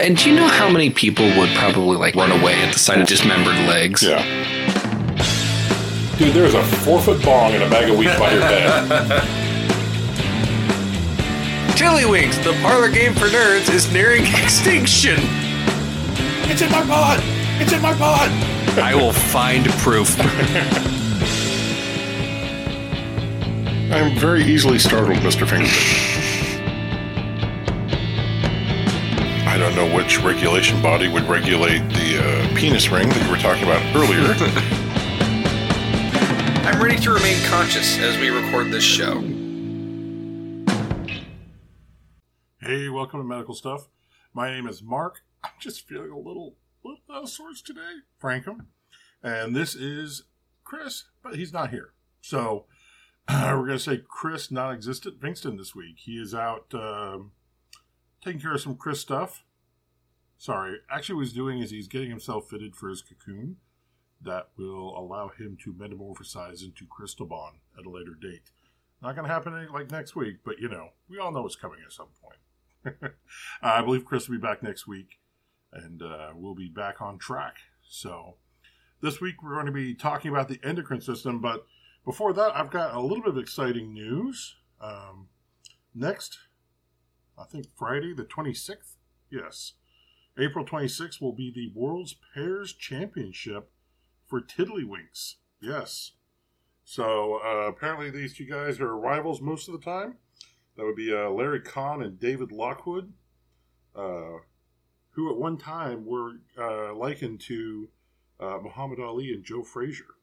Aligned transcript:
And 0.00 0.16
do 0.16 0.30
you 0.30 0.36
know 0.36 0.46
how 0.46 0.68
many 0.70 0.90
people 0.90 1.24
would 1.38 1.48
probably 1.50 1.96
like 1.96 2.14
run 2.14 2.30
away 2.30 2.54
at 2.54 2.72
the 2.72 2.78
sight 2.78 3.00
of 3.00 3.06
dismembered 3.06 3.56
legs? 3.66 4.02
Yeah. 4.02 4.22
Dude, 6.18 6.34
there's 6.34 6.54
a 6.54 6.62
four 6.62 7.00
foot 7.00 7.22
bong 7.22 7.52
and 7.52 7.62
a 7.62 7.70
bag 7.70 7.90
of 7.90 7.98
wheat 7.98 8.18
by 8.18 8.32
your 8.32 8.40
bed. 8.40 9.22
Tiddlywinks, 11.76 12.42
the 12.42 12.52
parlor 12.62 12.90
game 12.90 13.12
for 13.14 13.26
nerds, 13.26 13.72
is 13.72 13.92
nearing 13.92 14.24
extinction. 14.42 15.16
It's 16.48 16.62
in 16.62 16.70
my 16.70 16.82
pod! 16.82 17.20
It's 17.60 17.72
in 17.72 17.82
my 17.82 17.94
pod! 17.94 18.30
I 18.78 18.94
will 18.94 19.12
find 19.12 19.66
proof. 19.80 20.16
I'm 23.92 24.18
very 24.18 24.42
easily 24.42 24.78
startled, 24.78 25.18
Mr. 25.18 25.46
Fingerman. 25.46 26.05
I 29.56 29.58
don't 29.58 29.74
know 29.74 29.96
which 29.96 30.18
regulation 30.20 30.82
body 30.82 31.08
would 31.08 31.22
regulate 31.22 31.78
the 31.88 32.18
uh, 32.22 32.54
penis 32.54 32.90
ring 32.90 33.08
that 33.08 33.24
you 33.24 33.30
were 33.30 33.38
talking 33.38 33.62
about 33.62 33.80
earlier. 33.96 34.34
I'm 36.68 36.78
ready 36.78 36.98
to 36.98 37.10
remain 37.10 37.42
conscious 37.46 37.98
as 37.98 38.18
we 38.18 38.28
record 38.28 38.70
this 38.70 38.84
show. 38.84 39.22
hey, 42.60 42.90
welcome 42.90 43.18
to 43.20 43.24
Medical 43.24 43.54
Stuff. 43.54 43.88
My 44.34 44.50
name 44.50 44.68
is 44.68 44.82
Mark. 44.82 45.22
I'm 45.42 45.52
just 45.58 45.88
feeling 45.88 46.10
a 46.10 46.18
little, 46.18 46.56
little 46.84 47.00
out 47.10 47.22
of 47.22 47.30
sorts 47.30 47.62
today, 47.62 48.00
Frankum. 48.22 48.66
And 49.22 49.56
this 49.56 49.74
is 49.74 50.24
Chris, 50.64 51.04
but 51.22 51.36
he's 51.36 51.54
not 51.54 51.70
here. 51.70 51.94
So 52.20 52.66
we're 53.30 53.64
going 53.64 53.70
to 53.70 53.78
say 53.78 54.02
Chris 54.06 54.50
non 54.50 54.74
existent 54.74 55.18
Vingston 55.18 55.56
this 55.56 55.74
week. 55.74 56.00
He 56.00 56.18
is 56.18 56.34
out 56.34 56.66
um, 56.74 57.30
taking 58.22 58.42
care 58.42 58.52
of 58.52 58.60
some 58.60 58.76
Chris 58.76 59.00
stuff. 59.00 59.44
Sorry, 60.38 60.78
actually, 60.90 61.16
what 61.16 61.24
he's 61.24 61.32
doing 61.32 61.60
is 61.60 61.70
he's 61.70 61.88
getting 61.88 62.10
himself 62.10 62.48
fitted 62.48 62.76
for 62.76 62.88
his 62.88 63.02
cocoon 63.02 63.56
that 64.20 64.48
will 64.56 64.98
allow 64.98 65.28
him 65.28 65.56
to 65.62 65.72
metamorphosize 65.72 66.62
into 66.62 66.86
Crystalbon 66.86 67.60
at 67.78 67.86
a 67.86 67.90
later 67.90 68.14
date. 68.20 68.50
Not 69.02 69.14
going 69.14 69.26
to 69.26 69.32
happen 69.32 69.68
like 69.72 69.90
next 69.90 70.16
week, 70.16 70.38
but 70.44 70.58
you 70.58 70.68
know, 70.68 70.90
we 71.08 71.18
all 71.18 71.32
know 71.32 71.46
it's 71.46 71.56
coming 71.56 71.80
at 71.84 71.92
some 71.92 72.08
point. 72.22 73.12
I 73.62 73.82
believe 73.82 74.04
Chris 74.04 74.28
will 74.28 74.36
be 74.36 74.42
back 74.42 74.62
next 74.62 74.86
week, 74.86 75.18
and 75.72 76.02
uh, 76.02 76.30
we'll 76.34 76.54
be 76.54 76.68
back 76.68 77.00
on 77.00 77.18
track. 77.18 77.56
So, 77.88 78.36
this 79.00 79.20
week 79.20 79.42
we're 79.42 79.54
going 79.54 79.66
to 79.66 79.72
be 79.72 79.94
talking 79.94 80.30
about 80.30 80.48
the 80.48 80.60
endocrine 80.64 81.00
system, 81.00 81.40
but 81.40 81.66
before 82.04 82.32
that, 82.34 82.56
I've 82.56 82.70
got 82.70 82.94
a 82.94 83.00
little 83.00 83.22
bit 83.22 83.32
of 83.32 83.38
exciting 83.38 83.92
news. 83.92 84.56
Um, 84.80 85.28
next, 85.94 86.38
I 87.38 87.44
think 87.44 87.66
Friday, 87.76 88.14
the 88.14 88.24
26th, 88.24 88.94
yes, 89.30 89.74
April 90.38 90.64
26th 90.64 91.20
will 91.20 91.32
be 91.32 91.50
the 91.50 91.72
World's 91.74 92.14
Pairs 92.34 92.72
Championship 92.72 93.70
for 94.26 94.40
Tiddlywinks. 94.40 95.36
Yes. 95.60 96.12
So 96.84 97.40
uh, 97.44 97.68
apparently 97.68 98.10
these 98.10 98.36
two 98.36 98.44
guys 98.44 98.80
are 98.80 98.96
rivals 98.96 99.40
most 99.40 99.68
of 99.68 99.72
the 99.72 99.80
time. 99.80 100.16
That 100.76 100.84
would 100.84 100.96
be 100.96 101.14
uh, 101.14 101.30
Larry 101.30 101.60
Kahn 101.60 102.02
and 102.02 102.20
David 102.20 102.52
Lockwood, 102.52 103.12
uh, 103.94 104.38
who 105.10 105.30
at 105.30 105.38
one 105.38 105.56
time 105.56 106.04
were 106.04 106.34
uh, 106.58 106.94
likened 106.94 107.40
to 107.42 107.88
uh, 108.38 108.58
Muhammad 108.62 109.00
Ali 109.00 109.32
and 109.32 109.42
Joe 109.42 109.62
Frazier, 109.62 110.16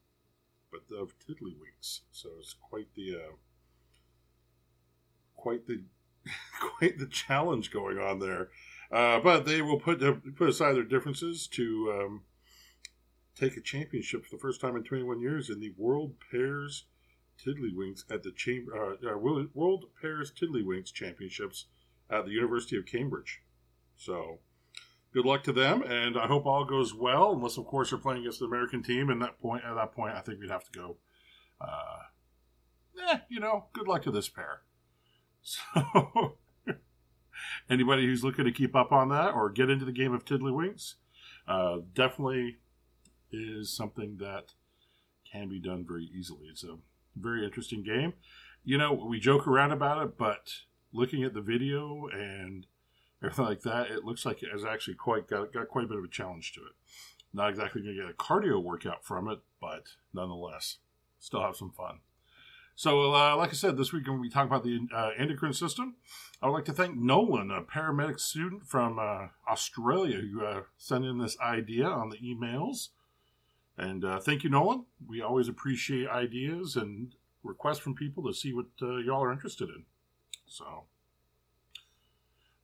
but 0.71 0.95
of 0.95 1.15
Tiddlywinks. 1.19 2.01
So 2.11 2.29
it's 2.39 2.53
quite 2.53 2.93
the 2.95 3.15
uh, 3.15 3.35
quite 5.35 5.65
the 5.65 5.83
quite 6.61 6.99
the 6.99 7.07
challenge 7.07 7.71
going 7.71 7.97
on 7.97 8.19
there. 8.19 8.49
Uh, 8.93 9.19
but 9.19 9.45
they 9.45 9.59
will 9.61 9.79
put 9.79 9.99
put 10.35 10.49
aside 10.49 10.73
their 10.73 10.83
differences 10.83 11.47
to 11.47 11.91
um, 11.91 12.21
take 13.35 13.57
a 13.57 13.61
championship 13.61 14.23
for 14.23 14.35
the 14.35 14.39
first 14.39 14.61
time 14.61 14.75
in 14.75 14.83
21 14.83 15.19
years 15.19 15.49
in 15.49 15.59
the 15.59 15.73
World 15.77 16.13
Pairs 16.31 16.85
Tiddlywinks 17.43 18.03
at 18.11 18.21
the 18.21 18.31
uh, 18.71 19.13
uh, 19.13 19.17
World 19.17 19.85
Pairs 19.99 20.31
Tiddlywinks 20.31 20.93
Championships 20.93 21.65
at 22.07 22.25
the 22.25 22.31
University 22.31 22.77
of 22.77 22.85
Cambridge. 22.85 23.41
So, 23.97 24.39
good 25.11 25.25
luck 25.25 25.43
to 25.43 25.53
them, 25.53 25.81
and 25.81 26.15
I 26.15 26.27
hope 26.27 26.45
all 26.45 26.63
goes 26.63 26.93
well. 26.93 27.33
Unless, 27.33 27.57
of 27.57 27.65
course, 27.65 27.89
they're 27.89 27.99
playing 27.99 28.21
against 28.21 28.39
the 28.39 28.45
American 28.45 28.83
team, 28.83 29.09
and 29.09 29.19
that 29.23 29.39
point 29.41 29.63
at 29.63 29.73
that 29.73 29.93
point, 29.93 30.15
I 30.15 30.21
think 30.21 30.39
we'd 30.39 30.51
have 30.51 30.65
to 30.65 30.79
go. 30.79 30.97
Uh, 31.59 33.09
eh, 33.09 33.17
you 33.27 33.39
know, 33.39 33.65
good 33.73 33.87
luck 33.87 34.03
to 34.03 34.11
this 34.11 34.29
pair. 34.29 34.61
So, 35.45 36.37
anybody 37.69 38.05
who's 38.05 38.23
looking 38.23 38.45
to 38.45 38.51
keep 38.51 38.75
up 38.75 38.91
on 38.91 39.09
that 39.09 39.33
or 39.33 39.49
get 39.49 39.69
into 39.69 39.85
the 39.85 39.91
game 39.91 40.13
of 40.13 40.25
Tiddlywinks, 40.25 40.95
uh, 41.47 41.77
definitely 41.93 42.57
is 43.31 43.75
something 43.75 44.17
that 44.19 44.53
can 45.31 45.49
be 45.49 45.59
done 45.59 45.85
very 45.87 46.09
easily. 46.15 46.47
It's 46.49 46.63
a 46.63 46.77
very 47.15 47.43
interesting 47.43 47.83
game. 47.83 48.13
You 48.63 48.77
know, 48.77 48.93
we 48.93 49.19
joke 49.19 49.47
around 49.47 49.71
about 49.71 50.03
it, 50.03 50.17
but 50.17 50.53
looking 50.93 51.23
at 51.23 51.33
the 51.33 51.41
video 51.41 52.07
and 52.13 52.65
everything 53.21 53.45
like 53.45 53.61
that, 53.61 53.91
it 53.91 54.05
looks 54.05 54.25
like 54.25 54.43
it 54.43 54.51
has 54.51 54.63
actually 54.63 54.95
quite 54.95 55.27
got, 55.27 55.51
got 55.51 55.67
quite 55.67 55.85
a 55.85 55.87
bit 55.87 55.97
of 55.97 56.03
a 56.03 56.09
challenge 56.09 56.53
to 56.53 56.61
it. 56.61 56.73
Not 57.33 57.49
exactly 57.49 57.81
going 57.81 57.95
to 57.95 58.01
get 58.03 58.11
a 58.11 58.13
cardio 58.13 58.61
workout 58.61 59.03
from 59.03 59.27
it, 59.27 59.39
but 59.59 59.87
nonetheless, 60.13 60.77
still 61.19 61.41
have 61.41 61.55
some 61.55 61.71
fun. 61.71 61.99
So, 62.75 63.13
uh, 63.13 63.35
like 63.37 63.51
I 63.51 63.53
said, 63.53 63.77
this 63.77 63.93
week 63.93 64.03
we're 64.03 64.13
going 64.13 64.19
to 64.19 64.23
be 64.23 64.29
talking 64.29 64.47
about 64.47 64.63
the 64.63 64.87
uh, 64.93 65.11
endocrine 65.17 65.53
system. 65.53 65.95
I 66.41 66.47
would 66.47 66.53
like 66.53 66.65
to 66.65 66.73
thank 66.73 66.97
Nolan, 66.97 67.51
a 67.51 67.61
paramedic 67.61 68.19
student 68.19 68.65
from 68.65 68.97
uh, 68.97 69.27
Australia, 69.47 70.17
who 70.17 70.43
uh, 70.43 70.61
sent 70.77 71.05
in 71.05 71.19
this 71.19 71.39
idea 71.39 71.85
on 71.85 72.09
the 72.09 72.17
emails. 72.17 72.89
And 73.77 74.03
uh, 74.03 74.19
thank 74.19 74.43
you, 74.43 74.49
Nolan. 74.49 74.85
We 75.07 75.21
always 75.21 75.47
appreciate 75.47 76.09
ideas 76.09 76.75
and 76.75 77.15
requests 77.43 77.79
from 77.79 77.95
people 77.95 78.23
to 78.23 78.33
see 78.33 78.53
what 78.53 78.65
uh, 78.81 78.97
y'all 78.97 79.23
are 79.23 79.31
interested 79.31 79.69
in. 79.69 79.85
So, 80.47 80.85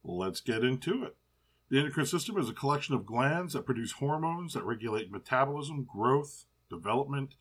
let's 0.04 0.42
get 0.42 0.64
into 0.64 1.04
it. 1.04 1.16
The 1.70 1.78
endocrine 1.78 2.08
system 2.08 2.38
is 2.40 2.50
a 2.50 2.54
collection 2.54 2.96
of 2.96 3.06
glands 3.06 3.54
that 3.54 3.66
produce 3.66 3.94
hormones 3.94 4.54
that 4.54 4.64
regulate 4.64 5.12
metabolism, 5.12 5.84
growth, 5.84 6.46
development, 6.68 7.36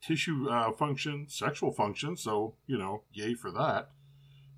tissue 0.00 0.48
uh, 0.48 0.72
function, 0.72 1.26
sexual 1.28 1.72
function. 1.72 2.16
So, 2.16 2.54
you 2.66 2.78
know, 2.78 3.02
yay 3.12 3.34
for 3.34 3.50
that. 3.52 3.90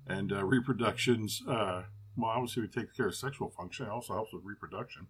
And 0.07 0.31
uh, 0.31 0.43
reproduction's, 0.43 1.41
uh, 1.47 1.83
well, 2.17 2.31
obviously, 2.31 2.63
we 2.63 2.67
take 2.67 2.95
care 2.95 3.07
of 3.07 3.15
sexual 3.15 3.49
function. 3.49 3.85
It 3.85 3.91
also 3.91 4.13
helps 4.13 4.33
with 4.33 4.43
reproduction. 4.45 5.07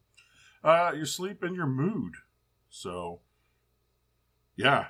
Uh, 0.64 0.92
your 0.96 1.06
sleep 1.06 1.44
and 1.44 1.56
your 1.56 1.68
mood. 1.68 2.14
So, 2.70 3.20
yeah, 4.56 4.88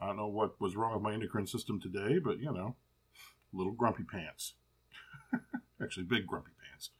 I 0.00 0.06
don't 0.06 0.16
know 0.16 0.28
what 0.28 0.60
was 0.60 0.76
wrong 0.76 0.94
with 0.94 1.02
my 1.02 1.12
endocrine 1.12 1.46
system 1.46 1.80
today, 1.80 2.18
but 2.18 2.38
you 2.38 2.52
know, 2.52 2.76
little 3.52 3.72
grumpy 3.72 4.04
pants. 4.04 4.54
Actually, 5.82 6.04
big 6.04 6.26
grumpy 6.26 6.52
pants. 6.62 6.90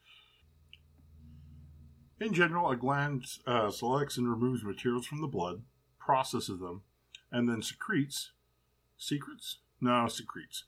In 2.21 2.35
general, 2.35 2.71
a 2.71 2.77
gland 2.77 3.25
uh, 3.47 3.71
selects 3.71 4.19
and 4.19 4.29
removes 4.29 4.63
materials 4.63 5.07
from 5.07 5.21
the 5.21 5.27
blood, 5.27 5.63
processes 5.99 6.61
them, 6.61 6.83
and 7.33 7.49
then 7.49 7.63
secretes. 7.63 8.33
Secrets? 8.97 9.59
No, 9.81 10.07
secretes. 10.09 10.65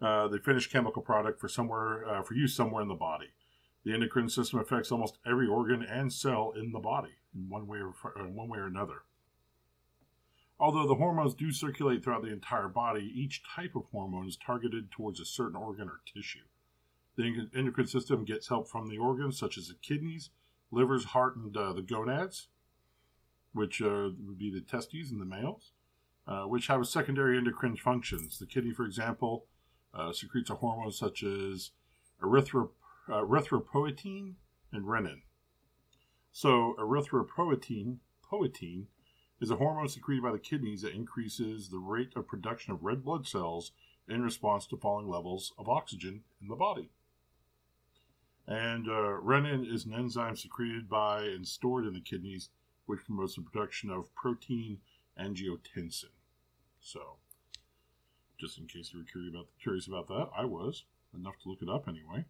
Uh, 0.00 0.28
the 0.28 0.38
finished 0.38 0.72
chemical 0.72 1.02
product 1.02 1.40
for 1.40 1.48
somewhere 1.48 2.04
uh, 2.06 2.22
for 2.22 2.34
use 2.34 2.54
somewhere 2.54 2.82
in 2.82 2.88
the 2.88 2.94
body. 2.94 3.28
The 3.84 3.94
endocrine 3.94 4.28
system 4.28 4.58
affects 4.58 4.90
almost 4.90 5.18
every 5.24 5.46
organ 5.46 5.82
and 5.82 6.12
cell 6.12 6.52
in 6.56 6.72
the 6.72 6.80
body 6.80 7.14
in 7.34 7.48
one 7.48 7.66
way 7.66 7.78
or 7.78 7.94
in 8.18 8.34
one 8.34 8.48
way 8.48 8.58
or 8.58 8.66
another. 8.66 9.02
Although 10.58 10.88
the 10.88 10.94
hormones 10.94 11.34
do 11.34 11.52
circulate 11.52 12.02
throughout 12.02 12.22
the 12.22 12.32
entire 12.32 12.68
body, 12.68 13.12
each 13.14 13.42
type 13.44 13.76
of 13.76 13.84
hormone 13.92 14.26
is 14.26 14.36
targeted 14.36 14.90
towards 14.90 15.20
a 15.20 15.24
certain 15.24 15.56
organ 15.56 15.88
or 15.88 16.00
tissue. 16.04 16.44
The 17.16 17.48
endocrine 17.54 17.86
system 17.86 18.24
gets 18.24 18.48
help 18.48 18.68
from 18.68 18.88
the 18.88 18.98
organs 18.98 19.38
such 19.38 19.56
as 19.56 19.68
the 19.68 19.74
kidneys, 19.74 20.30
livers, 20.70 21.04
heart, 21.04 21.36
and 21.36 21.56
uh, 21.56 21.72
the 21.72 21.82
gonads, 21.82 22.48
which 23.52 23.80
uh, 23.80 24.10
would 24.26 24.38
be 24.38 24.50
the 24.50 24.60
testes 24.60 25.10
in 25.10 25.18
the 25.18 25.24
males, 25.24 25.72
uh, 26.26 26.42
which 26.44 26.66
have 26.66 26.80
a 26.80 26.84
secondary 26.84 27.38
endocrine 27.38 27.76
functions. 27.76 28.38
The 28.38 28.46
kidney, 28.46 28.72
for 28.72 28.84
example, 28.84 29.46
uh, 29.94 30.12
secretes 30.12 30.50
a 30.50 30.56
hormone 30.56 30.92
such 30.92 31.22
as 31.22 31.70
erythro- 32.22 32.70
uh, 33.08 33.22
erythropoietin 33.22 34.34
and 34.72 34.84
renin. 34.84 35.22
So, 36.32 36.74
erythropoietin, 36.78 37.98
poietin, 38.30 38.86
is 39.40 39.50
a 39.50 39.56
hormone 39.56 39.88
secreted 39.88 40.22
by 40.22 40.32
the 40.32 40.38
kidneys 40.38 40.82
that 40.82 40.94
increases 40.94 41.68
the 41.68 41.78
rate 41.78 42.12
of 42.16 42.26
production 42.26 42.72
of 42.72 42.82
red 42.82 43.04
blood 43.04 43.26
cells 43.26 43.72
in 44.08 44.22
response 44.22 44.66
to 44.66 44.76
falling 44.76 45.08
levels 45.08 45.52
of 45.58 45.68
oxygen 45.68 46.22
in 46.40 46.48
the 46.48 46.56
body. 46.56 46.90
And 48.46 48.88
uh, 48.88 49.20
renin 49.22 49.70
is 49.70 49.84
an 49.84 49.94
enzyme 49.94 50.36
secreted 50.36 50.88
by 50.88 51.22
and 51.22 51.46
stored 51.46 51.86
in 51.86 51.94
the 51.94 52.00
kidneys, 52.00 52.50
which 52.86 53.04
promotes 53.04 53.34
the 53.34 53.42
production 53.42 53.90
of 53.90 54.14
protein 54.14 54.78
angiotensin. 55.18 56.15
So, 56.86 57.16
just 58.38 58.58
in 58.58 58.66
case 58.66 58.92
you 58.92 59.00
were 59.00 59.04
curious 59.04 59.34
about, 59.34 59.46
curious 59.60 59.88
about 59.88 60.06
that, 60.06 60.28
I 60.36 60.44
was 60.44 60.84
enough 61.12 61.34
to 61.42 61.48
look 61.48 61.60
it 61.60 61.68
up 61.68 61.88
anyway. 61.88 62.26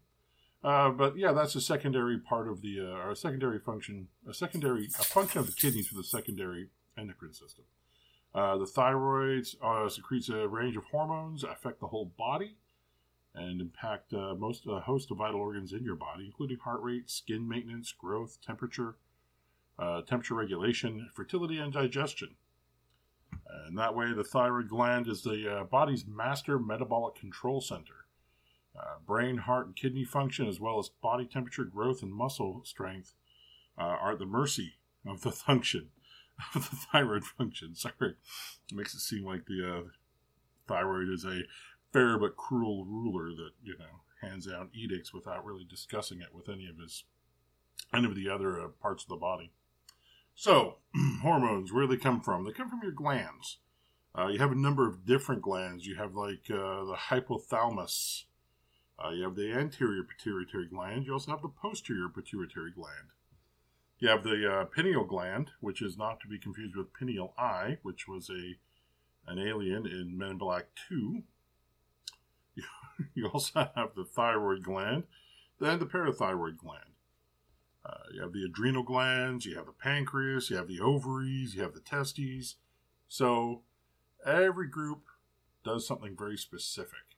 Uh, 0.63 0.89
but 0.89 1.15
yeah, 1.15 1.31
that's 1.31 1.53
a 1.53 1.61
secondary 1.61 2.17
part 2.17 2.47
of 2.47 2.61
the 2.63 2.79
uh, 2.79 3.05
or 3.05 3.11
a 3.11 3.15
secondary 3.15 3.59
function, 3.59 4.07
a 4.27 4.33
secondary 4.33 4.85
a 4.85 5.03
function 5.03 5.39
of 5.39 5.45
the 5.45 5.53
kidneys 5.53 5.87
for 5.87 5.93
the 5.93 6.03
secondary 6.03 6.69
endocrine 6.97 7.35
system. 7.35 7.65
Uh, 8.33 8.57
the 8.57 8.65
thyroid 8.65 9.47
uh, 9.63 9.87
secretes 9.87 10.27
a 10.29 10.47
range 10.47 10.75
of 10.75 10.85
hormones 10.85 11.43
affect 11.43 11.79
the 11.79 11.87
whole 11.87 12.11
body 12.17 12.57
and 13.35 13.61
impact 13.61 14.11
uh, 14.11 14.33
most 14.33 14.63
a 14.67 14.79
host 14.79 15.11
of 15.11 15.17
vital 15.17 15.39
organs 15.39 15.71
in 15.71 15.83
your 15.83 15.95
body, 15.95 16.25
including 16.25 16.57
heart 16.57 16.81
rate, 16.81 17.11
skin 17.11 17.47
maintenance, 17.47 17.91
growth, 17.91 18.39
temperature, 18.43 18.95
uh, 19.77 20.01
temperature 20.01 20.33
regulation, 20.33 21.11
fertility, 21.13 21.59
and 21.59 21.73
digestion. 21.73 22.29
And 23.65 23.77
that 23.77 23.95
way, 23.95 24.13
the 24.13 24.23
thyroid 24.23 24.69
gland 24.69 25.07
is 25.07 25.23
the 25.23 25.59
uh, 25.59 25.63
body's 25.63 26.05
master 26.05 26.59
metabolic 26.59 27.15
control 27.15 27.61
center. 27.61 28.05
Uh, 28.77 28.99
brain, 29.05 29.37
heart, 29.37 29.65
and 29.65 29.75
kidney 29.75 30.03
function, 30.03 30.47
as 30.47 30.59
well 30.59 30.77
as 30.77 30.89
body 30.89 31.25
temperature, 31.25 31.63
growth, 31.63 32.03
and 32.03 32.13
muscle 32.13 32.61
strength, 32.63 33.13
uh, 33.77 33.81
are 33.83 34.13
at 34.13 34.19
the 34.19 34.25
mercy 34.25 34.77
of 35.05 35.21
the 35.21 35.31
function 35.47 35.89
of 36.55 36.69
the 36.69 36.75
thyroid 36.75 37.23
function. 37.23 37.75
Sorry, 37.75 37.93
it 38.01 38.75
makes 38.75 38.93
it 38.93 38.99
seem 38.99 39.25
like 39.25 39.45
the 39.45 39.77
uh, 39.77 39.81
thyroid 40.67 41.09
is 41.09 41.25
a 41.25 41.41
fair 41.91 42.17
but 42.19 42.35
cruel 42.35 42.85
ruler 42.85 43.29
that 43.29 43.51
you 43.63 43.75
know 43.77 44.01
hands 44.21 44.47
out 44.47 44.69
edicts 44.73 45.13
without 45.13 45.45
really 45.45 45.65
discussing 45.67 46.21
it 46.21 46.33
with 46.33 46.49
any 46.49 46.67
of 46.67 46.77
his 46.77 47.03
any 47.93 48.05
of 48.05 48.15
the 48.15 48.29
other 48.29 48.61
uh, 48.61 48.67
parts 48.81 49.03
of 49.03 49.09
the 49.09 49.15
body. 49.15 49.51
So, 50.39 50.75
hormones, 51.23 51.73
where 51.73 51.87
do 51.87 51.95
they 51.95 52.01
come 52.01 52.21
from? 52.21 52.45
They 52.45 52.51
come 52.51 52.69
from 52.69 52.81
your 52.83 52.91
glands. 52.91 53.57
Uh, 54.15 54.27
you 54.27 54.37
have 54.37 54.51
a 54.51 54.55
number 54.55 54.87
of 54.87 55.03
different 55.03 55.41
glands. 55.41 55.87
You 55.87 55.95
have 55.95 56.13
like 56.13 56.43
uh, 56.51 56.85
the 56.85 56.95
hypothalamus. 57.09 58.25
Uh, 59.03 59.09
you 59.09 59.23
have 59.23 59.35
the 59.35 59.51
anterior 59.51 60.03
pituitary 60.03 60.67
gland. 60.67 61.07
You 61.07 61.13
also 61.13 61.31
have 61.31 61.41
the 61.41 61.49
posterior 61.49 62.07
pituitary 62.07 62.69
gland. 62.71 63.09
You 63.97 64.09
have 64.09 64.23
the 64.23 64.47
uh, 64.47 64.65
pineal 64.65 65.05
gland, 65.05 65.49
which 65.59 65.81
is 65.81 65.97
not 65.97 66.19
to 66.19 66.27
be 66.27 66.37
confused 66.37 66.75
with 66.75 66.93
pineal 66.93 67.33
eye, 67.35 67.79
which 67.81 68.07
was 68.07 68.29
a 68.29 68.57
an 69.29 69.39
alien 69.39 69.87
in 69.87 70.15
Men 70.15 70.29
in 70.29 70.37
Black 70.37 70.67
Two. 70.87 71.23
You, 72.53 72.63
you 73.15 73.27
also 73.27 73.71
have 73.75 73.95
the 73.95 74.05
thyroid 74.05 74.61
gland, 74.61 75.05
then 75.59 75.79
the 75.79 75.87
parathyroid 75.87 76.57
gland. 76.57 76.86
Uh, 77.87 77.97
you 78.13 78.21
have 78.21 78.33
the 78.33 78.43
adrenal 78.43 78.83
glands, 78.83 79.45
you 79.45 79.55
have 79.55 79.65
the 79.65 79.71
pancreas, 79.71 80.49
you 80.49 80.57
have 80.57 80.67
the 80.67 80.79
ovaries, 80.79 81.55
you 81.55 81.61
have 81.61 81.73
the 81.73 81.79
testes. 81.79 82.55
So 83.07 83.61
every 84.25 84.67
group 84.67 85.03
does 85.63 85.87
something 85.87 86.15
very 86.17 86.37
specific. 86.37 87.15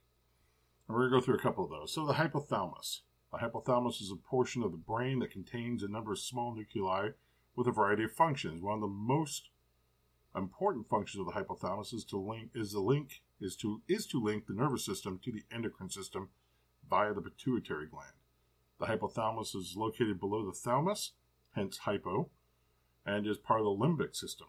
And 0.86 0.96
we're 0.96 1.08
going 1.08 1.12
to 1.12 1.18
go 1.18 1.24
through 1.24 1.36
a 1.36 1.42
couple 1.42 1.64
of 1.64 1.70
those. 1.70 1.92
So 1.92 2.06
the 2.06 2.14
hypothalamus. 2.14 3.00
The 3.32 3.38
hypothalamus 3.38 4.00
is 4.00 4.12
a 4.12 4.16
portion 4.16 4.62
of 4.62 4.72
the 4.72 4.78
brain 4.78 5.20
that 5.20 5.30
contains 5.30 5.82
a 5.82 5.88
number 5.88 6.12
of 6.12 6.18
small 6.18 6.54
nuclei 6.54 7.10
with 7.56 7.66
a 7.66 7.72
variety 7.72 8.04
of 8.04 8.12
functions. 8.12 8.62
One 8.62 8.74
of 8.74 8.80
the 8.80 8.86
most 8.86 9.50
important 10.36 10.88
functions 10.88 11.20
of 11.20 11.26
the 11.26 11.40
hypothalamus 11.40 11.92
is 11.92 12.04
to 12.04 12.18
link 12.18 12.50
is 12.54 12.72
the 12.72 12.80
link 12.80 13.22
is 13.40 13.56
to 13.56 13.82
is 13.88 14.06
to 14.06 14.22
link 14.22 14.46
the 14.46 14.54
nervous 14.54 14.84
system 14.84 15.18
to 15.24 15.32
the 15.32 15.42
endocrine 15.52 15.90
system 15.90 16.28
via 16.88 17.12
the 17.12 17.20
pituitary 17.20 17.86
gland. 17.86 18.19
The 18.80 18.86
hypothalamus 18.86 19.54
is 19.54 19.74
located 19.76 20.18
below 20.18 20.44
the 20.44 20.52
thalamus, 20.52 21.10
hence 21.54 21.78
hypo, 21.78 22.30
and 23.04 23.26
is 23.26 23.36
part 23.36 23.60
of 23.60 23.66
the 23.66 23.70
limbic 23.70 24.16
system. 24.16 24.48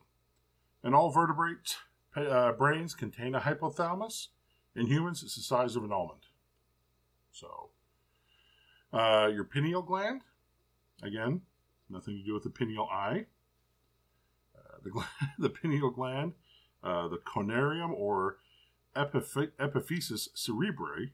And 0.81 0.95
all 0.95 1.11
vertebrate 1.11 1.75
uh, 2.15 2.53
brains 2.53 2.93
contain 2.93 3.35
a 3.35 3.41
hypothalamus. 3.41 4.29
In 4.73 4.87
humans, 4.87 5.21
it's 5.21 5.35
the 5.35 5.41
size 5.41 5.75
of 5.75 5.83
an 5.83 5.91
almond. 5.91 6.27
So, 7.33 7.71
uh, 8.93 9.29
your 9.33 9.43
pineal 9.43 9.81
gland, 9.81 10.21
again, 11.03 11.41
nothing 11.89 12.17
to 12.17 12.23
do 12.23 12.33
with 12.33 12.43
the 12.43 12.49
pineal 12.49 12.87
eye. 12.89 13.25
Uh, 14.55 14.77
the, 14.81 15.03
the 15.39 15.49
pineal 15.49 15.91
gland, 15.91 16.33
uh, 16.85 17.09
the 17.09 17.17
conarium 17.17 17.91
or 17.91 18.37
epiph- 18.95 19.51
epiphysis 19.59 20.29
cerebri, 20.35 21.11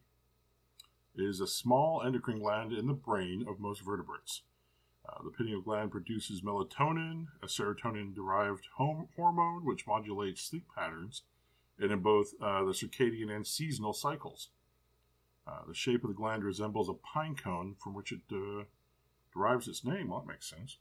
is 1.18 1.40
a 1.40 1.48
small 1.48 2.02
endocrine 2.06 2.40
gland 2.40 2.74
in 2.74 2.88
the 2.88 2.94
brain 2.94 3.46
of 3.48 3.60
most 3.60 3.82
vertebrates. 3.82 4.44
Uh, 5.08 5.24
the 5.24 5.32
pineal 5.32 5.62
gland 5.62 5.92
produces 5.92 6.42
melatonin, 6.42 7.28
a 7.42 7.48
serotonin 7.48 8.14
derived 8.14 8.68
hormone 8.76 9.66
which 9.66 9.88
modulates 9.88 10.42
sleep 10.42 10.66
patterns 10.76 11.24
and 11.80 11.92
in 11.92 12.00
both 12.00 12.34
uh, 12.42 12.64
the 12.64 12.72
circadian 12.72 13.34
and 13.34 13.46
seasonal 13.46 13.94
cycles. 13.94 14.50
Uh, 15.48 15.62
the 15.68 15.74
shape 15.74 16.04
of 16.04 16.10
the 16.10 16.16
gland 16.16 16.44
resembles 16.44 16.90
a 16.90 16.94
pine 16.94 17.36
cone 17.36 17.76
from 17.82 17.94
which 17.94 18.12
it 18.12 18.20
uh, 18.32 18.64
derives 19.34 19.68
its 19.68 19.86
name. 19.86 20.10
Well, 20.10 20.20
that 20.20 20.28
makes 20.28 20.50
sense. 20.50 20.78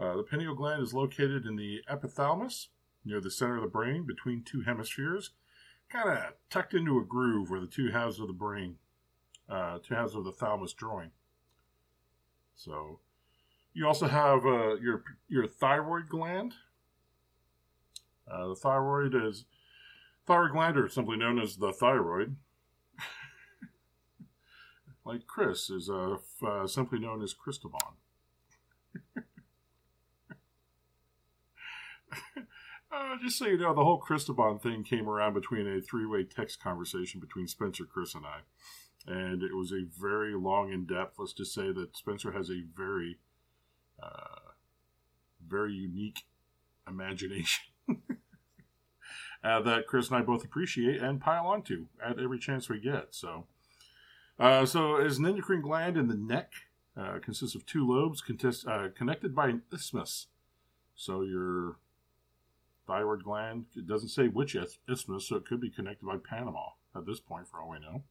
Uh, 0.00 0.16
the 0.16 0.24
pineal 0.24 0.54
gland 0.54 0.82
is 0.82 0.92
located 0.92 1.46
in 1.46 1.56
the 1.56 1.82
epithalamus, 1.88 2.68
near 3.04 3.20
the 3.20 3.30
center 3.30 3.56
of 3.56 3.62
the 3.62 3.68
brain, 3.68 4.04
between 4.04 4.42
two 4.42 4.62
hemispheres, 4.62 5.30
kind 5.88 6.08
of 6.08 6.32
tucked 6.50 6.74
into 6.74 6.98
a 6.98 7.04
groove 7.04 7.50
where 7.50 7.60
the 7.60 7.66
two 7.68 7.90
halves 7.90 8.18
of 8.18 8.26
the 8.26 8.32
brain 8.32 8.76
uh, 9.48 9.78
two 9.86 9.94
halves 9.94 10.14
of 10.14 10.24
the 10.24 10.32
thalamus 10.32 10.72
join. 10.72 11.10
So, 12.54 13.00
you 13.72 13.86
also 13.86 14.06
have 14.06 14.46
uh, 14.46 14.76
your 14.76 15.02
your 15.28 15.46
thyroid 15.46 16.08
gland. 16.08 16.54
Uh, 18.30 18.48
the 18.48 18.54
thyroid 18.54 19.14
is 19.14 19.44
thyroid 20.26 20.52
gland, 20.52 20.78
or 20.78 20.88
simply 20.88 21.16
known 21.16 21.40
as 21.40 21.56
the 21.56 21.72
thyroid. 21.72 22.36
like 25.04 25.26
Chris 25.26 25.68
is 25.68 25.90
uh, 25.90 26.16
uh, 26.46 26.66
simply 26.66 27.00
known 27.00 27.22
as 27.22 27.34
Christoban. 27.34 27.94
Uh, 32.94 33.16
just 33.20 33.38
so 33.38 33.46
you 33.46 33.58
know, 33.58 33.74
the 33.74 33.82
whole 33.82 34.00
Christoban 34.00 34.62
thing 34.62 34.84
came 34.84 35.08
around 35.08 35.34
between 35.34 35.66
a 35.66 35.80
three-way 35.80 36.22
text 36.22 36.62
conversation 36.62 37.18
between 37.18 37.48
Spencer, 37.48 37.84
Chris, 37.84 38.14
and 38.14 38.24
I 38.24 38.40
and 39.06 39.42
it 39.42 39.54
was 39.54 39.72
a 39.72 39.84
very 39.98 40.34
long 40.34 40.72
in 40.72 40.86
depth. 40.86 41.18
Let's 41.18 41.32
just 41.32 41.54
say 41.54 41.72
that 41.72 41.96
Spencer 41.96 42.32
has 42.32 42.50
a 42.50 42.62
very, 42.74 43.18
uh, 44.02 44.52
very 45.46 45.72
unique 45.72 46.24
imagination 46.88 47.64
uh, 49.44 49.60
that 49.60 49.86
Chris 49.86 50.08
and 50.08 50.16
I 50.16 50.22
both 50.22 50.44
appreciate 50.44 51.00
and 51.00 51.20
pile 51.20 51.46
onto 51.46 51.86
at 52.04 52.18
every 52.18 52.38
chance 52.38 52.68
we 52.68 52.80
get. 52.80 53.08
So, 53.10 53.46
uh, 54.38 54.66
so 54.66 54.96
as 54.96 55.18
an 55.18 55.26
endocrine 55.26 55.60
gland 55.62 55.96
in 55.96 56.08
the 56.08 56.14
neck 56.14 56.52
uh, 56.96 57.18
consists 57.22 57.54
of 57.54 57.66
two 57.66 57.86
lobes 57.86 58.20
contest, 58.20 58.66
uh, 58.66 58.88
connected 58.96 59.34
by 59.34 59.48
an 59.48 59.62
isthmus. 59.72 60.28
So 60.94 61.22
your 61.22 61.76
thyroid 62.86 63.24
gland, 63.24 63.66
it 63.76 63.86
doesn't 63.86 64.10
say 64.10 64.28
which 64.28 64.56
isthmus, 64.88 65.28
so 65.28 65.36
it 65.36 65.46
could 65.46 65.60
be 65.60 65.70
connected 65.70 66.06
by 66.06 66.16
Panama 66.16 66.68
at 66.94 67.06
this 67.06 67.20
point, 67.20 67.48
for 67.48 67.60
all 67.60 67.70
we 67.70 67.80
know. 67.80 68.04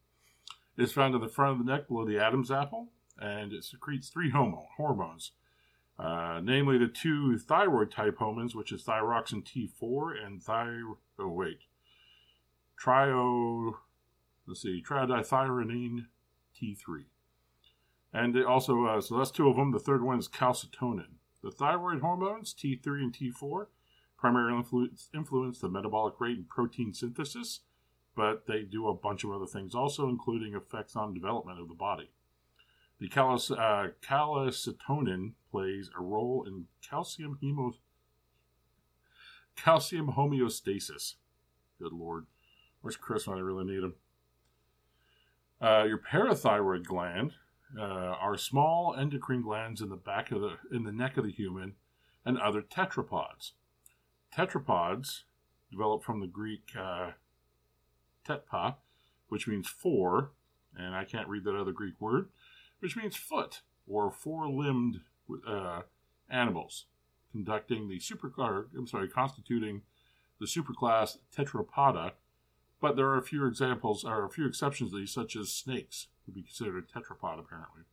It's 0.77 0.91
found 0.91 1.13
in 1.13 1.21
the 1.21 1.27
front 1.27 1.59
of 1.59 1.65
the 1.65 1.71
neck 1.71 1.87
below 1.87 2.05
the 2.05 2.19
Adam's 2.19 2.49
apple, 2.49 2.89
and 3.19 3.53
it 3.53 3.63
secretes 3.63 4.09
three 4.09 4.31
homo- 4.31 4.67
hormones, 4.77 5.31
uh, 5.99 6.41
namely 6.43 6.77
the 6.77 6.87
two 6.87 7.37
thyroid 7.37 7.91
type 7.91 8.17
hormones, 8.17 8.55
which 8.55 8.71
is 8.71 8.83
thyroxin 8.83 9.43
T4 9.43 10.25
and 10.25 10.41
thyro. 10.41 10.97
Oh 11.19 11.27
wait, 11.27 11.59
trio. 12.75 13.79
Let's 14.47 14.61
see, 14.61 14.83
triiodothyronine 14.85 16.07
T3, 16.59 17.05
and 18.11 18.35
they 18.35 18.43
also 18.43 18.85
uh, 18.85 18.99
so 18.99 19.17
that's 19.17 19.31
two 19.31 19.47
of 19.47 19.55
them. 19.55 19.71
The 19.71 19.79
third 19.79 20.03
one 20.03 20.19
is 20.19 20.27
calcitonin. 20.27 21.17
The 21.43 21.51
thyroid 21.51 22.01
hormones 22.01 22.53
T3 22.53 22.85
and 22.85 23.13
T4 23.13 23.67
primarily 24.17 24.63
influence 25.13 25.59
the 25.59 25.69
metabolic 25.69 26.19
rate 26.19 26.37
and 26.37 26.47
protein 26.47 26.93
synthesis 26.93 27.59
but 28.15 28.45
they 28.47 28.61
do 28.61 28.87
a 28.87 28.93
bunch 28.93 29.23
of 29.23 29.31
other 29.31 29.45
things 29.45 29.73
also, 29.73 30.07
including 30.07 30.55
effects 30.55 30.95
on 30.95 31.13
development 31.13 31.59
of 31.59 31.67
the 31.67 31.73
body. 31.73 32.11
The 32.99 33.09
calis, 33.09 33.51
uh, 33.51 33.91
calcitonin 34.01 35.33
plays 35.51 35.89
a 35.97 36.01
role 36.01 36.45
in 36.47 36.65
calcium 36.87 37.37
hemo, 37.41 37.73
calcium 39.55 40.13
homeostasis. 40.13 41.15
Good 41.81 41.93
lord, 41.93 42.25
where's 42.81 42.95
Chris 42.95 43.27
when 43.27 43.37
I 43.37 43.41
really 43.41 43.65
need 43.65 43.83
him? 43.83 43.95
Uh, 45.59 45.83
your 45.85 45.97
parathyroid 45.97 46.85
gland 46.85 47.33
uh, 47.77 47.81
are 47.81 48.37
small 48.37 48.95
endocrine 48.97 49.41
glands 49.41 49.81
in 49.81 49.89
the 49.89 49.95
back 49.95 50.31
of 50.31 50.41
the 50.41 50.57
in 50.71 50.83
the 50.83 50.91
neck 50.91 51.17
of 51.17 51.23
the 51.23 51.31
human 51.31 51.73
and 52.25 52.37
other 52.37 52.61
tetrapods. 52.61 53.51
Tetrapods, 54.35 55.23
developed 55.71 56.05
from 56.05 56.19
the 56.19 56.27
Greek 56.27 56.71
uh, 56.77 57.11
tetpa, 58.27 58.75
which 59.29 59.47
means 59.47 59.67
four, 59.67 60.31
and 60.77 60.95
I 60.95 61.03
can't 61.05 61.27
read 61.27 61.43
that 61.43 61.55
other 61.55 61.71
Greek 61.71 61.99
word, 61.99 62.29
which 62.79 62.95
means 62.95 63.15
foot 63.15 63.61
or 63.87 64.11
four-limbed 64.11 65.01
uh, 65.47 65.81
animals, 66.29 66.85
conducting 67.31 67.87
the 67.87 67.99
super, 67.99 68.31
I'm 68.37 68.87
sorry, 68.87 69.07
constituting 69.07 69.81
the 70.39 70.45
superclass 70.45 71.17
Tetrapoda. 71.35 72.11
But 72.81 72.95
there 72.97 73.07
are 73.07 73.17
a 73.17 73.23
few 73.23 73.45
examples, 73.47 74.03
or 74.03 74.25
a 74.25 74.29
few 74.29 74.45
exceptions 74.45 74.91
to 74.91 74.97
these, 74.97 75.13
such 75.13 75.35
as 75.35 75.53
snakes 75.53 76.07
would 76.25 76.35
be 76.35 76.41
considered 76.41 76.83
a 76.83 76.99
tetrapod, 76.99 77.39
apparently. 77.39 77.83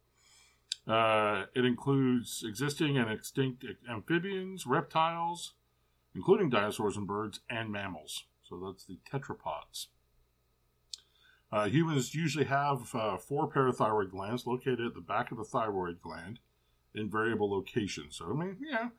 Uh, 0.87 1.47
it 1.55 1.65
includes 1.65 2.43
existing 2.45 2.99
and 2.99 3.11
extinct 3.11 3.65
amphibians, 3.89 4.67
reptiles, 4.67 5.55
including 6.15 6.51
dinosaurs 6.51 6.97
and 6.97 7.07
birds, 7.07 7.41
and 7.49 7.71
mammals. 7.71 8.25
So 8.43 8.59
that's 8.59 8.85
the 8.85 8.99
tetrapods. 9.09 9.87
Uh, 11.53 11.65
humans 11.65 12.15
usually 12.15 12.45
have 12.45 12.95
uh, 12.95 13.17
four 13.17 13.51
parathyroid 13.51 14.11
glands 14.11 14.47
located 14.47 14.81
at 14.81 14.95
the 14.95 15.01
back 15.01 15.33
of 15.33 15.39
the 15.39 15.45
thyroid 15.45 16.01
gland 16.01 16.39
in 16.95 17.11
variable 17.11 17.51
locations. 17.51 18.17
So, 18.17 18.27
I 18.31 18.35
mean, 18.35 18.57
yeah, 18.61 18.91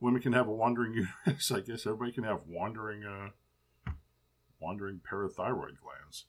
women 0.00 0.20
can 0.20 0.34
have 0.34 0.46
a 0.46 0.52
wandering 0.52 0.94
uterus. 1.26 1.50
I 1.50 1.60
guess 1.60 1.86
everybody 1.86 2.12
can 2.12 2.24
have 2.24 2.42
wandering, 2.46 3.04
uh, 3.04 3.92
wandering 4.60 5.00
parathyroid 5.00 5.78
glands. 5.80 6.26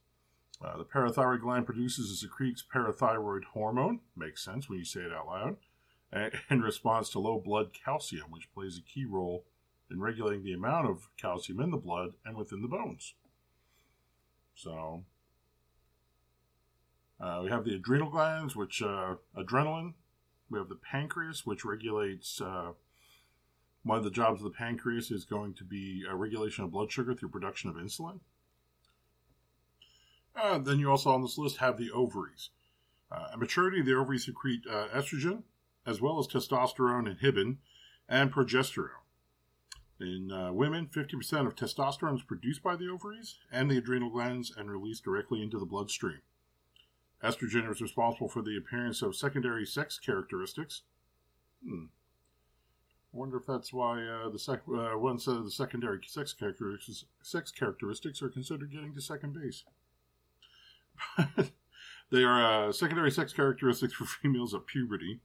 Uh, 0.64 0.78
the 0.78 0.86
parathyroid 0.86 1.42
gland 1.42 1.66
produces 1.66 2.10
and 2.10 2.18
secretes 2.18 2.64
parathyroid 2.74 3.44
hormone. 3.54 4.00
Makes 4.16 4.46
sense 4.46 4.70
when 4.70 4.80
you 4.80 4.86
say 4.86 5.02
it 5.02 5.12
out 5.12 5.28
loud. 5.28 5.58
In 6.50 6.62
response 6.62 7.10
to 7.10 7.20
low 7.20 7.42
blood 7.44 7.72
calcium, 7.74 8.32
which 8.32 8.54
plays 8.54 8.78
a 8.78 8.82
key 8.82 9.04
role 9.04 9.44
in 9.92 10.00
regulating 10.00 10.44
the 10.44 10.54
amount 10.54 10.90
of 10.90 11.10
calcium 11.18 11.60
in 11.60 11.72
the 11.72 11.78
blood 11.78 12.14
and 12.26 12.38
within 12.38 12.62
the 12.62 12.70
bones. 12.70 13.16
So, 14.54 15.04
uh, 17.26 17.42
we 17.44 17.50
have 17.50 17.66
the 17.66 17.76
adrenal 17.76 18.10
glands, 18.10 18.56
which 18.56 18.82
uh, 18.82 19.16
adrenaline. 19.36 19.94
We 20.50 20.60
have 20.60 20.70
the 20.70 20.76
pancreas, 20.76 21.46
which 21.46 21.66
regulates. 21.66 22.40
Uh, 22.40 22.74
one 23.84 23.98
of 23.98 24.04
the 24.04 24.12
jobs 24.12 24.42
of 24.42 24.44
the 24.46 24.58
pancreas 24.58 25.12
is 25.12 25.26
going 25.26 25.54
to 25.56 25.64
be 25.64 26.04
a 26.10 26.16
regulation 26.16 26.64
of 26.64 26.72
blood 26.72 26.92
sugar 26.92 27.14
through 27.14 27.30
production 27.30 27.70
of 27.70 27.76
insulin. 27.76 28.20
Then 30.36 30.80
you 30.80 30.90
also 30.90 31.12
on 31.12 31.22
this 31.22 31.38
list 31.38 31.58
have 31.58 31.78
the 31.78 31.92
ovaries. 31.92 32.50
Uh, 33.12 33.28
at 33.34 33.40
maturity, 33.40 33.82
the 33.82 33.96
ovaries 33.96 34.26
secrete 34.26 34.64
uh, 34.70 34.88
estrogen, 34.94 35.44
as 35.86 36.02
well 36.02 36.20
as 36.20 36.28
testosterone 36.28 37.08
inhibin 37.08 37.58
and 38.10 38.32
progesterone. 38.32 38.90
In 40.00 40.32
uh, 40.32 40.52
women, 40.52 40.88
50% 40.88 41.48
of 41.48 41.56
testosterone 41.56 42.16
is 42.16 42.24
produced 42.24 42.62
by 42.62 42.76
the 42.76 42.90
ovaries 42.90 43.38
and 43.52 43.72
the 43.72 43.78
adrenal 43.78 44.10
glands 44.10 44.52
and 44.56 44.70
released 44.70 45.06
directly 45.06 45.42
into 45.42 45.58
the 45.58 45.66
bloodstream. 45.66 46.22
Estrogen 47.26 47.70
is 47.72 47.82
responsible 47.82 48.30
for 48.30 48.42
the 48.42 48.58
appearance 48.58 49.02
of 49.02 49.16
secondary 49.16 49.66
sex 49.66 50.00
characteristics. 50.00 50.84
Hmm. 51.68 51.86
I 53.14 53.18
wonder 53.18 53.38
if 53.38 53.46
that's 53.46 53.72
why 53.74 54.04
uh, 54.04 54.30
the 54.30 54.38
sec- 54.38 54.68
uh, 54.68 54.98
one 54.98 55.18
set 55.18 55.38
of 55.38 55.46
the 55.46 55.52
secondary 55.52 56.00
sex 56.06 56.34
characteristics 56.34 57.06
sex 57.24 57.52
characteristics 57.52 58.22
are 58.22 58.30
considered 58.30 58.72
getting 58.72 58.94
to 58.94 59.02
second 59.02 59.34
base. 59.34 59.64
they 62.12 62.24
are 62.24 62.68
uh, 62.68 62.72
secondary 62.72 63.12
sex 63.12 63.34
characteristics 63.34 63.94
for 63.94 64.06
females 64.22 64.54
at 64.54 64.68
puberty 64.68 65.22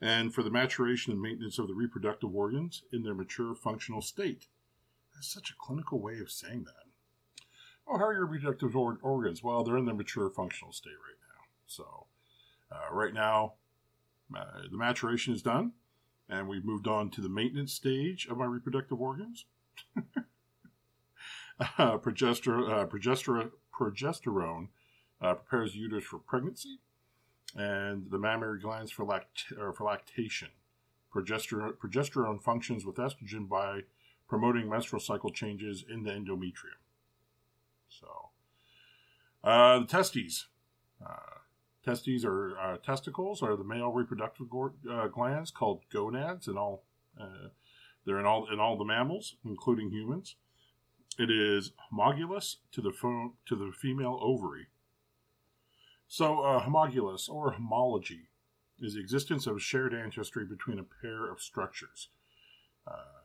and 0.00 0.34
for 0.34 0.42
the 0.42 0.50
maturation 0.50 1.12
and 1.12 1.22
maintenance 1.22 1.58
of 1.58 1.68
the 1.68 1.74
reproductive 1.74 2.34
organs 2.34 2.82
in 2.92 3.02
their 3.02 3.14
mature 3.14 3.54
functional 3.54 4.02
state. 4.02 4.46
That's 5.14 5.32
such 5.32 5.50
a 5.50 5.56
clinical 5.58 6.00
way 6.00 6.18
of 6.18 6.30
saying 6.30 6.64
that. 6.64 7.44
Oh, 7.86 7.98
how 7.98 8.06
are 8.06 8.14
your 8.14 8.26
reproductive 8.26 8.76
or- 8.76 8.98
organs? 9.02 9.42
Well, 9.42 9.64
they're 9.64 9.78
in 9.78 9.86
their 9.86 9.94
mature 9.94 10.28
functional 10.28 10.72
state 10.72 10.90
right. 10.90 11.17
So, 11.68 12.06
uh, 12.72 12.92
right 12.92 13.12
now, 13.12 13.54
uh, 14.34 14.62
the 14.70 14.76
maturation 14.76 15.34
is 15.34 15.42
done, 15.42 15.72
and 16.28 16.48
we've 16.48 16.64
moved 16.64 16.88
on 16.88 17.10
to 17.10 17.20
the 17.20 17.28
maintenance 17.28 17.74
stage 17.74 18.26
of 18.26 18.38
my 18.38 18.46
reproductive 18.46 19.00
organs. 19.00 19.44
uh, 21.60 21.98
progesterone, 21.98 22.88
progesterone, 22.88 23.50
progesterone 23.78 24.68
uh, 25.20 25.34
prepares 25.34 25.74
the 25.74 25.78
uterus 25.78 26.04
for 26.04 26.18
pregnancy, 26.18 26.78
and 27.54 28.10
the 28.10 28.18
mammary 28.18 28.60
glands 28.60 28.90
for, 28.90 29.04
lact- 29.04 29.52
for 29.74 29.84
lactation. 29.84 30.48
Progesterone, 31.14 31.74
progesterone 31.76 32.42
functions 32.42 32.86
with 32.86 32.96
estrogen 32.96 33.46
by 33.46 33.80
promoting 34.26 34.70
menstrual 34.70 35.00
cycle 35.00 35.30
changes 35.30 35.84
in 35.88 36.02
the 36.02 36.10
endometrium. 36.10 36.80
So, 37.88 38.30
uh, 39.44 39.80
the 39.80 39.86
testes. 39.86 40.46
Testes 41.84 42.24
or 42.24 42.58
uh, 42.58 42.76
testicles 42.78 43.42
are 43.42 43.56
the 43.56 43.64
male 43.64 43.90
reproductive 43.90 44.50
go- 44.50 44.74
uh, 44.90 45.06
glands 45.08 45.50
called 45.50 45.82
gonads 45.92 46.48
in 46.48 46.56
all. 46.56 46.84
Uh, 47.18 47.48
they're 48.04 48.18
in 48.18 48.26
all 48.26 48.48
in 48.52 48.58
all 48.58 48.76
the 48.76 48.84
mammals, 48.84 49.36
including 49.44 49.90
humans. 49.90 50.36
It 51.18 51.30
is 51.30 51.72
homologous 51.90 52.58
to 52.72 52.80
the 52.80 52.92
fo- 52.92 53.34
to 53.46 53.56
the 53.56 53.72
female 53.72 54.18
ovary. 54.22 54.68
So, 56.06 56.40
uh, 56.40 56.60
homologous 56.60 57.28
or 57.28 57.52
homology 57.52 58.28
is 58.80 58.94
the 58.94 59.00
existence 59.00 59.46
of 59.46 59.62
shared 59.62 59.92
ancestry 59.92 60.44
between 60.44 60.78
a 60.78 60.84
pair 60.84 61.30
of 61.30 61.40
structures 61.40 62.08
uh, 62.86 63.24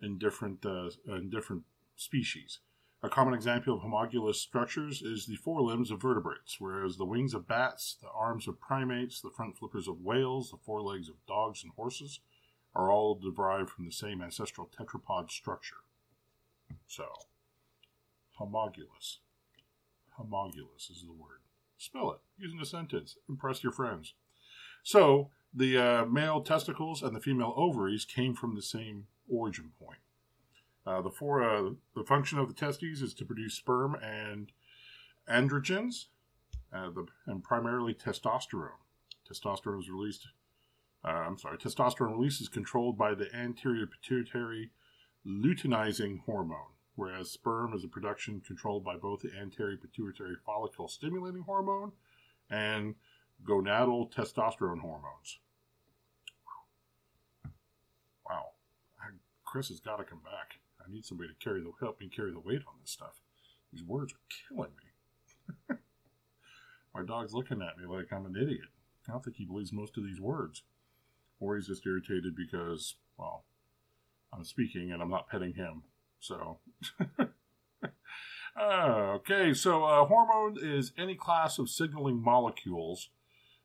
in 0.00 0.18
different 0.18 0.64
uh, 0.64 0.90
in 1.06 1.30
different 1.30 1.62
species. 1.96 2.60
A 3.00 3.08
common 3.08 3.32
example 3.32 3.74
of 3.74 3.80
homologous 3.80 4.40
structures 4.40 5.02
is 5.02 5.26
the 5.26 5.36
forelimbs 5.36 5.92
of 5.92 6.02
vertebrates, 6.02 6.56
whereas 6.58 6.96
the 6.96 7.04
wings 7.04 7.32
of 7.32 7.46
bats, 7.46 7.96
the 8.02 8.08
arms 8.10 8.48
of 8.48 8.60
primates, 8.60 9.20
the 9.20 9.30
front 9.30 9.56
flippers 9.56 9.86
of 9.86 10.00
whales, 10.00 10.50
the 10.50 10.56
forelegs 10.56 11.08
of 11.08 11.14
dogs 11.26 11.62
and 11.62 11.72
horses 11.76 12.20
are 12.74 12.90
all 12.90 13.14
derived 13.14 13.70
from 13.70 13.84
the 13.84 13.92
same 13.92 14.20
ancestral 14.20 14.68
tetrapod 14.68 15.30
structure. 15.30 15.76
So, 16.88 17.06
homologous. 18.32 19.20
Homologous 20.16 20.90
is 20.90 21.04
the 21.06 21.12
word. 21.12 21.40
Spell 21.76 22.10
it 22.10 22.18
using 22.36 22.60
a 22.60 22.66
sentence. 22.66 23.16
Impress 23.28 23.62
your 23.62 23.72
friends. 23.72 24.14
So 24.82 25.30
the 25.54 25.78
uh, 25.78 26.04
male 26.06 26.40
testicles 26.40 27.02
and 27.02 27.14
the 27.14 27.20
female 27.20 27.54
ovaries 27.56 28.04
came 28.04 28.34
from 28.34 28.56
the 28.56 28.62
same 28.62 29.06
origin 29.30 29.70
point. 29.78 30.00
Uh, 30.88 31.02
the 31.02 31.10
four, 31.10 31.42
uh, 31.42 31.70
the 31.94 32.04
function 32.04 32.38
of 32.38 32.48
the 32.48 32.54
testes 32.54 33.02
is 33.02 33.12
to 33.12 33.24
produce 33.24 33.54
sperm 33.54 33.94
and 34.02 34.52
androgens, 35.30 36.06
uh, 36.72 36.88
the, 36.88 37.06
and 37.26 37.44
primarily 37.44 37.92
testosterone. 37.92 38.80
Testosterone 39.30 39.80
is 39.80 39.90
released. 39.90 40.28
Uh, 41.04 41.08
I'm 41.08 41.36
sorry. 41.36 41.58
Testosterone 41.58 42.12
release 42.12 42.40
is 42.40 42.48
controlled 42.48 42.96
by 42.96 43.12
the 43.14 43.28
anterior 43.34 43.86
pituitary 43.86 44.70
luteinizing 45.26 46.20
hormone 46.24 46.72
whereas 46.98 47.30
sperm 47.30 47.72
is 47.74 47.84
a 47.84 47.88
production 47.88 48.40
controlled 48.44 48.82
by 48.82 48.96
both 48.96 49.20
the 49.20 49.30
anterior 49.40 49.76
pituitary 49.76 50.34
follicle 50.44 50.88
stimulating 50.88 51.42
hormone 51.42 51.92
and 52.50 52.96
gonadal 53.46 54.12
testosterone 54.12 54.80
hormones. 54.80 55.38
Wow, 58.28 58.46
Chris 59.44 59.68
has 59.68 59.78
got 59.78 59.98
to 59.98 60.04
come 60.04 60.22
back. 60.24 60.58
I 60.88 60.92
need 60.94 61.04
somebody 61.04 61.28
to 61.28 61.44
carry 61.44 61.60
the 61.60 61.70
help 61.80 62.00
me 62.00 62.08
carry 62.08 62.32
the 62.32 62.40
weight 62.40 62.62
on 62.66 62.74
this 62.80 62.90
stuff. 62.90 63.20
These 63.72 63.84
words 63.84 64.12
are 64.12 64.48
killing 64.48 64.70
me. 65.70 65.76
My 66.94 67.04
dog's 67.04 67.34
looking 67.34 67.60
at 67.62 67.78
me 67.78 67.86
like 67.86 68.12
I'm 68.12 68.26
an 68.26 68.36
idiot. 68.36 68.68
I 69.08 69.12
don't 69.12 69.24
think 69.24 69.36
he 69.36 69.44
believes 69.44 69.72
most 69.72 69.96
of 69.96 70.04
these 70.04 70.20
words, 70.20 70.62
or 71.40 71.56
he's 71.56 71.66
just 71.66 71.86
irritated 71.86 72.34
because, 72.36 72.96
well, 73.18 73.44
I'm 74.32 74.44
speaking 74.44 74.92
and 74.92 75.02
I'm 75.02 75.10
not 75.10 75.28
petting 75.28 75.54
him. 75.54 75.82
So, 76.20 76.58
uh, 78.60 79.16
okay, 79.16 79.54
so 79.54 79.84
uh, 79.84 80.04
hormone 80.06 80.56
is 80.60 80.92
any 80.98 81.14
class 81.14 81.58
of 81.58 81.70
signaling 81.70 82.22
molecules 82.22 83.10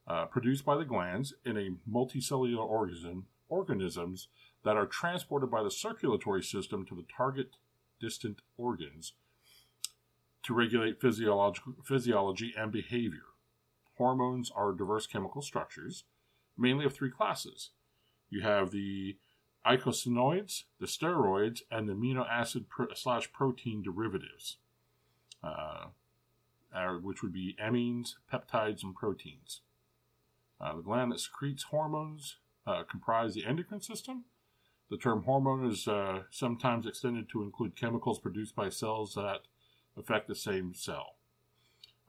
uh, 0.07 0.25
produced 0.25 0.65
by 0.65 0.75
the 0.75 0.85
glands 0.85 1.33
in 1.45 1.57
a 1.57 1.69
multicellular 1.89 2.65
organism 2.65 3.25
organisms 3.49 4.27
that 4.63 4.77
are 4.77 4.85
transported 4.85 5.51
by 5.51 5.63
the 5.63 5.71
circulatory 5.71 6.41
system 6.41 6.85
to 6.85 6.95
the 6.95 7.05
target 7.15 7.57
distant 7.99 8.39
organs 8.57 9.13
to 10.43 10.53
regulate 10.53 11.01
physiology 11.01 12.53
and 12.57 12.71
behavior. 12.71 13.23
Hormones 13.97 14.51
are 14.53 14.71
diverse 14.73 15.07
chemical 15.07 15.41
structures, 15.41 16.03
mainly 16.57 16.85
of 16.85 16.93
three 16.93 17.11
classes. 17.11 17.69
You 18.29 18.41
have 18.41 18.71
the 18.71 19.17
eicosanoids, 19.65 20.63
the 20.79 20.87
steroids, 20.87 21.61
and 21.71 21.87
the 21.87 21.93
amino 21.93 22.27
acid 22.29 22.67
pro- 22.67 22.93
slash 22.93 23.31
protein 23.31 23.81
derivatives, 23.81 24.57
uh, 25.43 25.85
which 27.01 27.21
would 27.21 27.31
be 27.31 27.55
amines, 27.63 28.15
peptides, 28.31 28.83
and 28.83 28.95
proteins. 28.95 29.61
Uh, 30.59 30.75
the 30.75 30.81
gland 30.81 31.11
that 31.11 31.19
secretes 31.19 31.63
hormones 31.63 32.37
uh, 32.65 32.83
comprise 32.89 33.33
the 33.33 33.45
endocrine 33.45 33.81
system. 33.81 34.25
The 34.89 34.97
term 34.97 35.23
hormone 35.23 35.69
is 35.69 35.87
uh, 35.87 36.23
sometimes 36.29 36.85
extended 36.85 37.29
to 37.29 37.41
include 37.41 37.75
chemicals 37.75 38.19
produced 38.19 38.55
by 38.55 38.69
cells 38.69 39.15
that 39.15 39.41
affect 39.97 40.27
the 40.27 40.35
same 40.35 40.73
cell. 40.75 41.15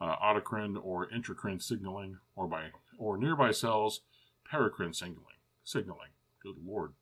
Uh, 0.00 0.16
autocrine 0.16 0.76
or 0.82 1.08
intracrine 1.08 1.62
signaling, 1.62 2.18
or 2.36 2.46
by 2.46 2.64
or 2.98 3.16
nearby 3.16 3.52
cells, 3.52 4.00
paracrine 4.50 4.94
signaling. 4.94 5.36
Signaling. 5.62 6.10
Good 6.42 6.56
lord 6.66 6.92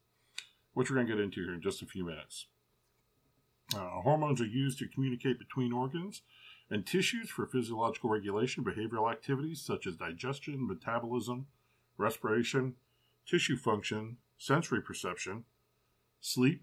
which 0.75 0.91
we're 0.91 0.97
going 0.97 1.07
to 1.07 1.15
get 1.15 1.23
into 1.23 1.43
here 1.43 1.55
in 1.55 1.61
just 1.61 1.83
a 1.83 1.87
few 1.87 2.05
minutes. 2.05 2.47
Uh, 3.75 4.01
hormones 4.03 4.41
are 4.41 4.47
used 4.47 4.79
to 4.79 4.89
communicate 4.89 5.39
between 5.39 5.73
organs 5.73 6.23
and 6.71 6.87
tissues 6.87 7.29
for 7.29 7.47
physiological 7.47 8.11
regulation, 8.11 8.65
behavioral 8.65 9.11
activities 9.11 9.61
such 9.61 9.87
as 9.87 9.97
digestion, 9.97 10.67
metabolism, 10.67 11.47
respiration, 11.97 12.75
tissue 13.27 13.57
function, 13.57 14.17
sensory 14.39 14.81
perception, 14.81 15.45
sleep, 16.23 16.63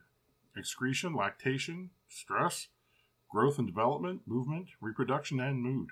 excretion, 0.58 1.14
lactation, 1.14 1.92
stress, 2.08 2.70
growth 3.30 3.60
and 3.60 3.68
development, 3.68 4.22
movement, 4.26 4.70
reproduction, 4.82 5.40
and 5.40 5.62
mood. 5.62 5.90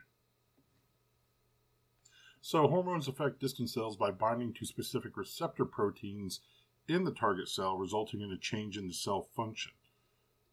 So, 2.41 2.67
hormones 2.67 3.07
affect 3.07 3.41
distant 3.41 3.69
cells 3.69 3.97
by 3.97 4.09
binding 4.09 4.53
to 4.53 4.65
specific 4.65 5.17
receptor 5.17 5.65
proteins 5.65 6.39
in 6.87 7.03
the 7.03 7.11
target 7.11 7.49
cell, 7.49 7.77
resulting 7.77 8.21
in 8.21 8.31
a 8.31 8.37
change 8.37 8.77
in 8.77 8.87
the 8.87 8.93
cell 8.93 9.27
function. 9.35 9.73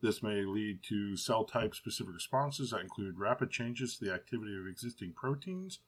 This 0.03 0.23
may 0.23 0.45
lead 0.45 0.83
to 0.89 1.17
cell 1.17 1.45
type 1.45 1.75
specific 1.75 2.13
responses 2.13 2.71
that 2.71 2.81
include 2.81 3.19
rapid 3.19 3.51
changes 3.51 3.97
to 3.97 4.05
the 4.05 4.13
activity 4.13 4.55
of 4.59 4.67
existing 4.67 5.13
proteins 5.13 5.79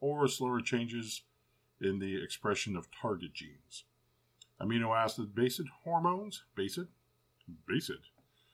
or 0.00 0.26
slower 0.26 0.62
changes 0.62 1.22
in 1.80 1.98
the 1.98 2.20
expression 2.20 2.74
of 2.74 2.88
target 2.90 3.34
genes. 3.34 3.84
Amino 4.60 4.94
acid 4.96 5.34
based 5.34 5.62
hormones, 5.84 6.42
based, 6.54 6.80
based, 7.66 7.92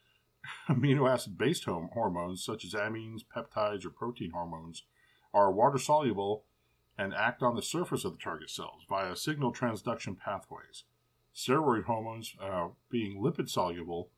amino 0.68 1.10
acid 1.10 1.36
based 1.36 1.64
hormones 1.64 2.44
such 2.44 2.64
as 2.64 2.74
amines, 2.74 3.22
peptides, 3.24 3.84
or 3.84 3.90
protein 3.90 4.30
hormones 4.30 4.84
are 5.34 5.52
water 5.52 5.78
soluble 5.78 6.44
and 6.96 7.12
act 7.12 7.42
on 7.42 7.56
the 7.56 7.62
surface 7.62 8.04
of 8.04 8.12
the 8.12 8.18
target 8.18 8.50
cells 8.50 8.84
via 8.88 9.16
signal 9.16 9.52
transduction 9.52 10.16
pathways. 10.18 10.84
Steroid 11.34 11.84
hormones, 11.84 12.34
uh, 12.40 12.68
being 12.90 13.20
lipid 13.20 13.50
soluble, 13.50 14.08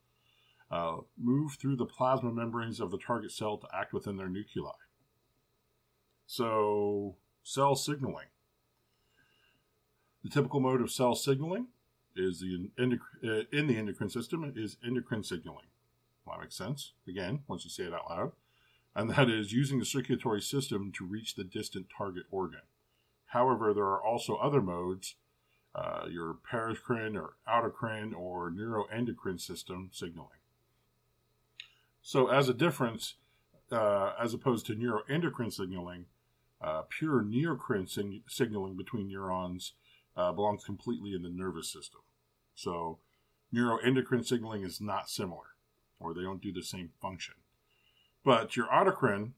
uh, 0.70 0.98
move 1.18 1.54
through 1.54 1.74
the 1.74 1.86
plasma 1.86 2.30
membranes 2.30 2.78
of 2.78 2.90
the 2.90 2.98
target 2.98 3.32
cell 3.32 3.56
to 3.56 3.66
act 3.74 3.92
within 3.92 4.16
their 4.16 4.28
nuclei. 4.28 4.70
So, 6.26 7.16
cell 7.42 7.74
signaling. 7.74 8.26
The 10.22 10.30
typical 10.30 10.60
mode 10.60 10.82
of 10.82 10.90
cell 10.90 11.14
signaling 11.14 11.68
is 12.18 12.40
the 12.40 12.70
uh, 12.78 13.42
in 13.52 13.66
the 13.66 13.76
endocrine 13.76 14.10
system 14.10 14.52
is 14.56 14.76
endocrine 14.84 15.22
signaling. 15.22 15.66
Well, 16.24 16.36
that 16.36 16.42
makes 16.42 16.56
sense. 16.56 16.92
Again, 17.08 17.40
once 17.48 17.64
you 17.64 17.70
say 17.70 17.84
it 17.84 17.94
out 17.94 18.10
loud, 18.10 18.32
and 18.94 19.10
that 19.10 19.30
is 19.30 19.52
using 19.52 19.78
the 19.78 19.84
circulatory 19.84 20.40
system 20.40 20.92
to 20.96 21.04
reach 21.04 21.34
the 21.34 21.44
distant 21.44 21.86
target 21.96 22.24
organ. 22.30 22.62
However, 23.26 23.72
there 23.72 23.84
are 23.84 24.02
also 24.02 24.36
other 24.36 24.60
modes, 24.60 25.14
uh, 25.74 26.06
your 26.10 26.36
paracrine 26.50 27.14
or 27.14 27.34
autocrine 27.48 28.14
or 28.14 28.50
neuroendocrine 28.50 29.40
system 29.40 29.90
signaling. 29.92 30.40
So, 32.02 32.28
as 32.28 32.48
a 32.48 32.54
difference, 32.54 33.14
uh, 33.70 34.12
as 34.20 34.32
opposed 34.32 34.66
to 34.66 34.74
neuroendocrine 34.74 35.52
signaling, 35.52 36.06
uh, 36.60 36.82
pure 36.88 37.22
neocrine 37.22 37.88
sig- 37.88 38.22
signaling 38.26 38.76
between 38.76 39.08
neurons 39.08 39.74
uh, 40.16 40.32
belongs 40.32 40.64
completely 40.64 41.14
in 41.14 41.22
the 41.22 41.28
nervous 41.28 41.70
system. 41.70 42.00
So, 42.58 42.98
neuroendocrine 43.54 44.26
signaling 44.26 44.64
is 44.64 44.80
not 44.80 45.08
similar, 45.08 45.54
or 46.00 46.12
they 46.12 46.22
don't 46.22 46.42
do 46.42 46.50
the 46.52 46.64
same 46.64 46.90
function. 47.00 47.34
But 48.24 48.56
your 48.56 48.66
autocrine, 48.66 49.34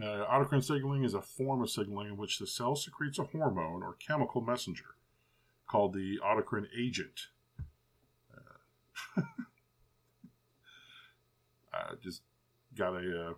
uh, 0.00 0.24
autocrine 0.30 0.62
signaling 0.62 1.02
is 1.02 1.12
a 1.12 1.20
form 1.20 1.62
of 1.62 1.70
signaling 1.70 2.06
in 2.06 2.16
which 2.16 2.38
the 2.38 2.46
cell 2.46 2.76
secretes 2.76 3.18
a 3.18 3.24
hormone 3.24 3.82
or 3.82 3.94
chemical 3.94 4.40
messenger 4.40 4.94
called 5.68 5.94
the 5.94 6.20
autocrine 6.24 6.68
agent. 6.78 7.26
Uh, 8.32 9.22
I 11.74 11.94
just 12.00 12.22
got 12.78 12.94
a 12.94 13.30
uh, 13.30 13.32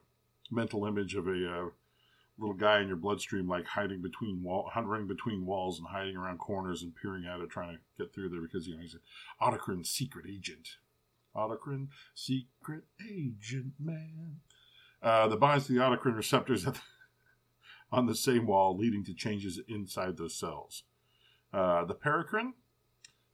mental 0.50 0.84
image 0.84 1.14
of 1.14 1.26
a 1.26 1.50
uh, 1.50 1.68
little 2.42 2.56
guy 2.56 2.80
in 2.80 2.88
your 2.88 2.96
bloodstream, 2.96 3.48
like 3.48 3.64
hiding 3.64 4.02
between 4.02 4.42
wall, 4.42 4.68
hovering 4.72 5.06
between 5.06 5.46
walls 5.46 5.78
and 5.78 5.88
hiding 5.88 6.16
around 6.16 6.38
corners 6.38 6.82
and 6.82 6.94
peering 6.94 7.24
at 7.24 7.40
it, 7.40 7.50
trying 7.50 7.76
to 7.76 7.78
get 7.96 8.12
through 8.12 8.28
there 8.28 8.40
because 8.40 8.66
you 8.66 8.74
know 8.74 8.82
he's 8.82 8.94
an 8.94 9.00
autocrine 9.40 9.86
secret 9.86 10.26
agent. 10.28 10.76
Autocrine 11.34 11.88
secret 12.14 12.84
agent 13.00 13.74
man. 13.78 14.40
Uh, 15.02 15.28
that 15.28 15.40
binds 15.40 15.66
to 15.66 15.72
the 15.72 15.80
autocrine 15.80 16.16
receptors 16.16 16.64
the, 16.64 16.78
on 17.92 18.06
the 18.06 18.14
same 18.14 18.46
wall, 18.46 18.76
leading 18.76 19.04
to 19.04 19.14
changes 19.14 19.60
inside 19.68 20.16
those 20.16 20.34
cells. 20.34 20.82
Uh, 21.52 21.84
the 21.84 21.94
paracrine 21.94 22.52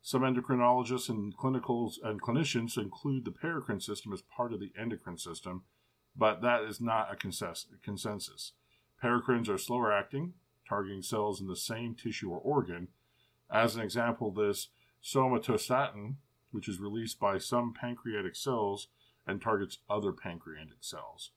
some 0.00 0.22
endocrinologists 0.22 1.08
and 1.08 1.36
clinicals 1.36 1.94
and 2.02 2.22
clinicians 2.22 2.78
include 2.78 3.24
the 3.24 3.30
paracrine 3.30 3.82
system 3.82 4.12
as 4.12 4.22
part 4.22 4.52
of 4.52 4.60
the 4.60 4.72
endocrine 4.78 5.18
system, 5.18 5.64
but 6.16 6.40
that 6.40 6.62
is 6.62 6.80
not 6.80 7.12
a 7.12 7.16
consensus. 7.16 8.52
Paracrines 9.02 9.48
are 9.48 9.58
slower 9.58 9.92
acting, 9.92 10.34
targeting 10.68 11.02
cells 11.02 11.40
in 11.40 11.46
the 11.46 11.56
same 11.56 11.94
tissue 11.94 12.30
or 12.30 12.38
organ. 12.38 12.88
As 13.50 13.76
an 13.76 13.82
example, 13.82 14.30
this 14.30 14.68
somatostatin, 15.02 16.16
which 16.50 16.68
is 16.68 16.80
released 16.80 17.20
by 17.20 17.38
some 17.38 17.72
pancreatic 17.72 18.34
cells 18.34 18.88
and 19.26 19.40
targets 19.40 19.78
other 19.88 20.12
pancreatic 20.12 20.78
cells. 20.80 21.30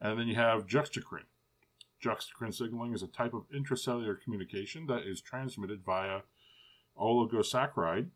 And 0.00 0.18
then 0.18 0.28
you 0.28 0.36
have 0.36 0.66
juxtacrine. 0.66 1.26
Juxtacrine 2.02 2.54
signaling 2.54 2.92
is 2.92 3.02
a 3.02 3.08
type 3.08 3.34
of 3.34 3.50
intracellular 3.50 4.20
communication 4.20 4.86
that 4.86 5.06
is 5.06 5.20
transmitted 5.20 5.82
via 5.84 6.20
oligosaccharide, 6.98 8.08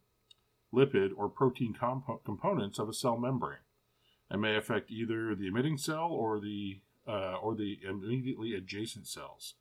lipid, 0.72 1.10
or 1.16 1.28
protein 1.28 1.74
comp- 1.74 2.24
components 2.24 2.78
of 2.78 2.88
a 2.88 2.94
cell 2.94 3.18
membrane 3.18 3.58
and 4.30 4.40
may 4.40 4.56
affect 4.56 4.90
either 4.90 5.34
the 5.34 5.48
emitting 5.48 5.76
cell 5.76 6.08
or 6.10 6.38
the 6.38 6.80
uh, 7.10 7.36
or 7.42 7.54
the 7.54 7.78
immediately 7.88 8.54
adjacent 8.54 9.06
cells. 9.06 9.54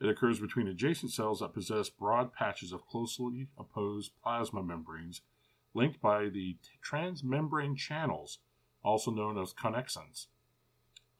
It 0.00 0.08
occurs 0.08 0.40
between 0.40 0.68
adjacent 0.68 1.12
cells 1.12 1.40
that 1.40 1.54
possess 1.54 1.88
broad 1.88 2.32
patches 2.34 2.72
of 2.72 2.86
closely 2.86 3.48
opposed 3.58 4.12
plasma 4.22 4.62
membranes 4.62 5.22
linked 5.74 6.00
by 6.00 6.28
the 6.28 6.56
transmembrane 6.84 7.76
channels, 7.76 8.38
also 8.84 9.10
known 9.10 9.38
as 9.38 9.54
connexons. 9.54 10.26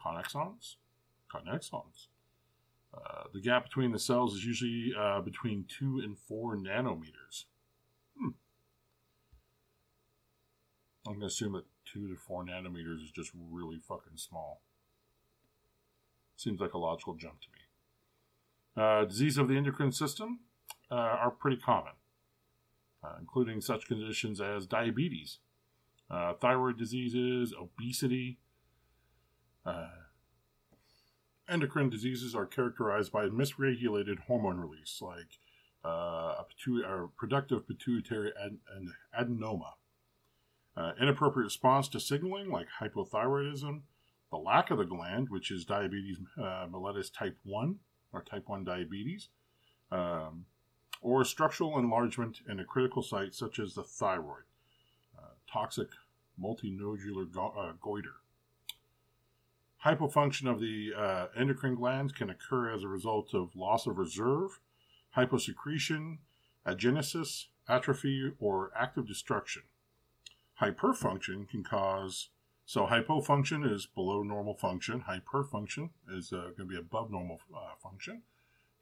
Connexons? 0.04 0.76
Connexons. 1.32 2.08
Uh, 2.92 3.24
the 3.32 3.40
gap 3.40 3.64
between 3.64 3.92
the 3.92 3.98
cells 3.98 4.34
is 4.34 4.44
usually 4.44 4.92
uh, 4.98 5.20
between 5.22 5.64
2 5.78 6.00
and 6.04 6.18
4 6.18 6.56
nanometers. 6.56 7.44
Hmm. 8.18 8.30
I'm 11.06 11.14
going 11.14 11.20
to 11.20 11.26
assume 11.26 11.52
that 11.52 11.64
2 11.94 12.08
to 12.08 12.16
4 12.16 12.44
nanometers 12.44 13.02
is 13.02 13.10
just 13.10 13.30
really 13.50 13.78
fucking 13.78 14.16
small. 14.16 14.60
Seems 16.42 16.60
like 16.60 16.74
a 16.74 16.78
logical 16.78 17.14
jump 17.14 17.40
to 17.40 17.46
me. 17.54 18.84
Uh, 18.84 19.04
disease 19.04 19.38
of 19.38 19.46
the 19.46 19.56
endocrine 19.56 19.92
system 19.92 20.40
uh, 20.90 20.94
are 20.94 21.30
pretty 21.30 21.56
common, 21.56 21.92
uh, 23.04 23.14
including 23.20 23.60
such 23.60 23.86
conditions 23.86 24.40
as 24.40 24.66
diabetes, 24.66 25.38
thyroid 26.40 26.76
diseases, 26.76 27.54
obesity, 27.56 28.38
endocrine 31.48 31.90
diseases 31.90 32.34
are 32.34 32.46
characterized 32.46 33.12
by 33.12 33.26
misregulated 33.26 34.18
hormone 34.26 34.58
release, 34.58 34.98
like 35.00 35.38
uh, 35.84 36.40
a, 36.40 36.46
pitu- 36.50 37.10
productive 37.16 37.68
pituitary 37.68 38.32
ad- 38.44 38.58
adenoma, 39.16 39.74
uh, 40.76 40.92
inappropriate 41.00 41.44
response 41.44 41.86
to 41.88 42.00
signaling, 42.00 42.50
like 42.50 42.66
hypothyroidism, 42.80 43.82
the 44.32 44.38
lack 44.38 44.70
of 44.70 44.78
the 44.78 44.84
gland, 44.84 45.28
which 45.28 45.50
is 45.50 45.64
diabetes 45.64 46.16
uh, 46.38 46.66
mellitus 46.66 47.12
type 47.12 47.36
1 47.44 47.76
or 48.12 48.22
type 48.22 48.48
1 48.48 48.64
diabetes, 48.64 49.28
um, 49.92 50.46
or 51.02 51.24
structural 51.24 51.78
enlargement 51.78 52.38
in 52.48 52.58
a 52.58 52.64
critical 52.64 53.02
site 53.02 53.34
such 53.34 53.58
as 53.58 53.74
the 53.74 53.82
thyroid, 53.82 54.44
uh, 55.18 55.34
toxic 55.52 55.88
multinodular 56.42 57.30
go- 57.30 57.54
uh, 57.56 57.72
goiter. 57.80 58.16
Hypofunction 59.84 60.50
of 60.50 60.60
the 60.60 60.92
uh, 60.96 61.26
endocrine 61.36 61.74
glands 61.74 62.12
can 62.12 62.30
occur 62.30 62.72
as 62.72 62.84
a 62.84 62.88
result 62.88 63.34
of 63.34 63.54
loss 63.54 63.86
of 63.86 63.98
reserve, 63.98 64.60
hyposecretion, 65.16 66.18
agenesis, 66.66 67.46
atrophy, 67.68 68.32
or 68.38 68.70
active 68.76 69.06
destruction. 69.06 69.62
Hyperfunction 70.60 71.48
can 71.48 71.64
cause 71.64 72.28
so 72.64 72.86
hypofunction 72.86 73.70
is 73.70 73.86
below 73.86 74.22
normal 74.22 74.54
function. 74.54 75.04
Hyperfunction 75.08 75.90
is 76.10 76.32
uh, 76.32 76.50
going 76.56 76.56
to 76.56 76.64
be 76.64 76.78
above 76.78 77.10
normal 77.10 77.40
uh, 77.54 77.74
function. 77.82 78.22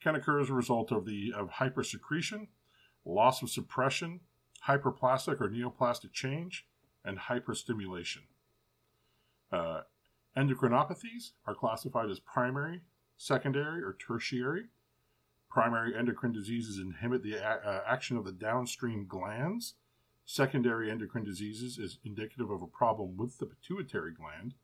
Can 0.02 0.14
occur 0.14 0.40
as 0.40 0.50
a 0.50 0.54
result 0.54 0.92
of 0.92 1.04
the 1.04 1.32
of 1.36 1.50
hypersecretion, 1.50 2.48
loss 3.04 3.42
of 3.42 3.50
suppression, 3.50 4.20
hyperplastic 4.66 5.40
or 5.40 5.48
neoplastic 5.48 6.12
change, 6.12 6.66
and 7.04 7.18
hyperstimulation. 7.18 8.22
Uh, 9.52 9.82
Endocrinopathies 10.36 11.32
are 11.46 11.54
classified 11.54 12.08
as 12.08 12.20
primary, 12.20 12.82
secondary, 13.16 13.82
or 13.82 13.96
tertiary. 13.98 14.66
Primary 15.50 15.96
endocrine 15.96 16.32
diseases 16.32 16.78
inhibit 16.78 17.22
the 17.22 17.34
a- 17.34 17.60
uh, 17.66 17.82
action 17.86 18.16
of 18.16 18.24
the 18.24 18.32
downstream 18.32 19.06
glands. 19.06 19.74
Secondary 20.32 20.88
endocrine 20.88 21.24
diseases 21.24 21.76
is 21.76 21.98
indicative 22.04 22.52
of 22.52 22.62
a 22.62 22.66
problem 22.68 23.16
with 23.16 23.38
the 23.38 23.46
pituitary 23.46 24.12
gland. 24.12 24.54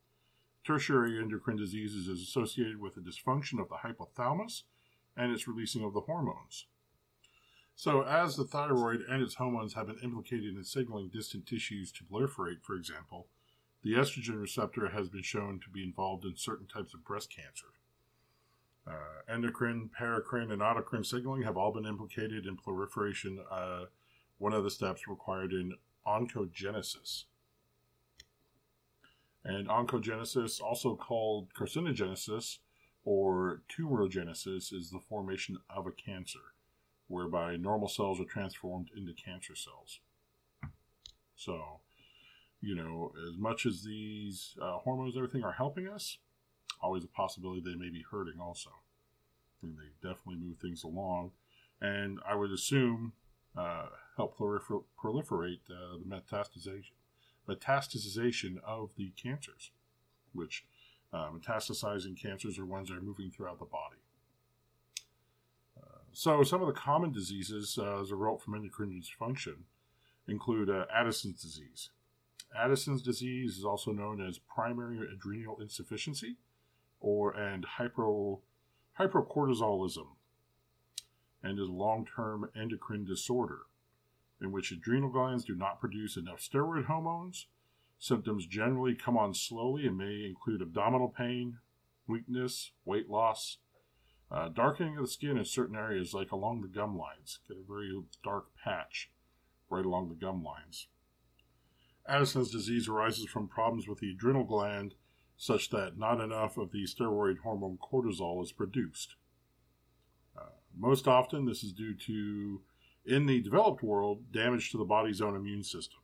Tertiary 0.65 1.19
endocrine 1.19 1.57
diseases 1.57 2.07
is 2.07 2.23
associated 2.23 2.81
with 2.81 2.97
a 2.97 3.01
dysfunction 3.01 3.61
of 3.61 3.69
the 3.69 3.79
hypothalamus 3.79 4.63
and 5.17 5.33
its 5.33 5.49
releasing 5.49 5.83
of 5.83 5.93
the 5.93 6.03
hormones. 6.03 6.67
So, 7.75 8.03
as 8.03 8.37
the 8.37 8.45
thyroid 8.45 9.01
and 9.11 9.21
its 9.21 9.35
hormones 9.35 9.75
have 9.75 9.89
been 9.89 9.99
implicated 10.05 10.55
in 10.55 10.63
signaling 10.63 11.09
distant 11.09 11.47
tissues 11.47 11.91
to 11.95 12.05
proliferate, 12.05 12.63
for 12.63 12.77
example, 12.77 13.27
the 13.83 13.95
estrogen 13.95 14.41
receptor 14.41 14.91
has 14.91 15.09
been 15.09 15.25
shown 15.25 15.59
to 15.65 15.69
be 15.69 15.83
involved 15.83 16.25
in 16.25 16.37
certain 16.37 16.69
types 16.69 16.95
of 16.95 17.05
breast 17.05 17.29
cancer. 17.35 17.67
Uh, 18.87 19.29
endocrine, 19.29 19.91
paracrine, 20.01 20.53
and 20.53 20.63
autocrine 20.63 21.05
signaling 21.05 21.43
have 21.43 21.57
all 21.57 21.73
been 21.73 21.87
implicated 21.87 22.47
in 22.47 22.57
proliferation, 22.57 23.41
uh, 23.51 23.87
one 24.39 24.53
of 24.53 24.65
the 24.65 24.71
steps 24.71 25.09
required 25.09 25.53
in 25.53 25.73
oncogenesis. 26.07 27.25
And 29.45 29.69
oncogenesis, 29.69 30.61
also 30.61 30.97
called 30.97 31.55
carcinogenesis 31.55 32.59
or 33.05 33.63
tumorigenesis, 33.69 34.73
is 34.73 34.91
the 34.91 35.01
formation 35.09 35.59
of 35.71 35.87
a 35.87 35.93
cancer, 35.93 36.41
whereby 37.07 37.57
normal 37.57 37.89
cells 37.89 38.21
are 38.21 38.25
transformed 38.25 38.91
into 38.97 39.13
cancer 39.13 39.55
cells. 39.55 40.01
So, 41.37 41.81
you 42.61 42.75
know, 42.75 43.13
as 43.29 43.39
much 43.39 43.67
as 43.67 43.85
these 43.85 44.57
uh, 44.61 44.79
hormones, 44.79 45.17
everything 45.17 45.45
are 45.45 45.53
helping 45.53 45.87
us, 45.87 46.19
always 46.83 47.05
a 47.05 47.09
possibility 47.09 47.61
they 47.61 47.77
may 47.77 47.91
be 47.91 48.05
hurting 48.11 48.41
also. 48.41 48.71
And 49.63 49.77
they 49.77 50.09
definitely 50.09 50.43
move 50.45 50.59
things 50.59 50.83
along. 50.83 51.31
And 51.81 52.19
I 52.29 52.35
would 52.35 52.51
assume 52.51 53.13
uh, 53.57 53.87
help 54.17 54.37
prolifer- 54.37 54.85
proliferate 55.03 55.61
uh, 55.71 55.99
the 55.99 56.05
metastasization, 56.07 56.93
metastasization 57.49 58.57
of 58.67 58.91
the 58.97 59.13
cancers, 59.23 59.71
which 60.33 60.65
uh, 61.13 61.29
metastasizing 61.31 62.21
cancers 62.21 62.59
are 62.59 62.67
ones 62.67 62.89
that 62.89 62.97
are 62.97 63.03
moving 63.03 63.31
throughout 63.31 63.59
the 63.59 63.65
body. 63.65 63.97
Uh, 65.77 66.01
so, 66.13 66.43
some 66.43 66.61
of 66.61 66.67
the 66.67 66.73
common 66.73 67.13
diseases 67.13 67.79
uh, 67.81 68.01
as 68.01 68.11
a 68.11 68.17
result 68.17 68.43
from 68.43 68.55
endocrine 68.55 68.91
dysfunction 68.91 69.65
include 70.27 70.69
uh, 70.69 70.87
Addison's 70.93 71.41
disease. 71.41 71.91
Addison's 72.57 73.03
disease 73.03 73.59
is 73.59 73.65
also 73.65 73.93
known 73.93 74.27
as 74.27 74.39
primary 74.39 74.99
adrenal 75.13 75.59
insufficiency 75.61 76.37
or 77.01 77.33
and 77.33 77.65
hypo, 77.65 78.41
hypercortisolism 78.99 80.07
and 81.43 81.61
is 81.61 81.69
a 81.69 81.73
long-term 81.73 82.49
endocrine 82.57 83.05
disorder 83.05 83.61
in 84.41 84.53
which 84.53 84.73
adrenal 84.73 85.11
glands 85.11 85.45
do 85.45 85.55
not 85.55 85.81
produce 85.81 86.17
enough 86.17 86.41
steroid 86.41 86.87
hormones. 86.87 87.47
Symptoms 87.99 88.47
generally 88.47 88.95
come 88.95 89.17
on 89.17 89.33
slowly 89.33 89.87
and 89.87 89.97
may 89.97 90.25
include 90.27 90.61
abdominal 90.61 91.09
pain, 91.09 91.59
weakness, 92.07 92.73
weight 92.85 93.09
loss, 93.09 93.59
uh, 94.31 94.49
darkening 94.49 94.97
of 94.97 95.05
the 95.05 95.11
skin 95.11 95.39
in 95.39 95.45
certain 95.45 95.77
areas, 95.77 96.13
like 96.13 96.33
along 96.33 96.61
the 96.61 96.69
gum 96.69 96.97
lines. 96.97 97.39
Get 97.49 97.57
a 97.57 97.67
very 97.67 97.91
dark 98.23 98.47
patch 98.63 99.11
right 99.71 99.85
along 99.85 100.09
the 100.09 100.15
gum 100.15 100.43
lines. 100.43 100.89
Addison's 102.09 102.51
disease 102.51 102.89
arises 102.89 103.27
from 103.27 103.49
problems 103.49 103.89
with 103.89 103.99
the 103.99 104.11
adrenal 104.11 104.45
gland, 104.45 104.95
such 105.37 105.71
that 105.71 105.99
not 105.99 106.21
enough 106.21 106.57
of 106.57 106.71
the 106.73 106.85
steroid 106.85 107.39
hormone 107.43 107.79
cortisol 107.79 108.43
is 108.43 108.53
produced. 108.53 109.17
Uh, 110.37 110.51
most 110.77 111.09
often, 111.09 111.47
this 111.47 111.65
is 111.65 111.73
due 111.73 111.95
to, 111.95 112.63
in 113.07 113.27
the 113.27 113.41
developed 113.41 113.83
world, 113.83 114.33
damage 114.33 114.71
to 114.73 114.79
the 114.79 114.85
body's 114.85 115.21
own 115.21 115.37
immune 115.37 115.63
system. 115.63 116.01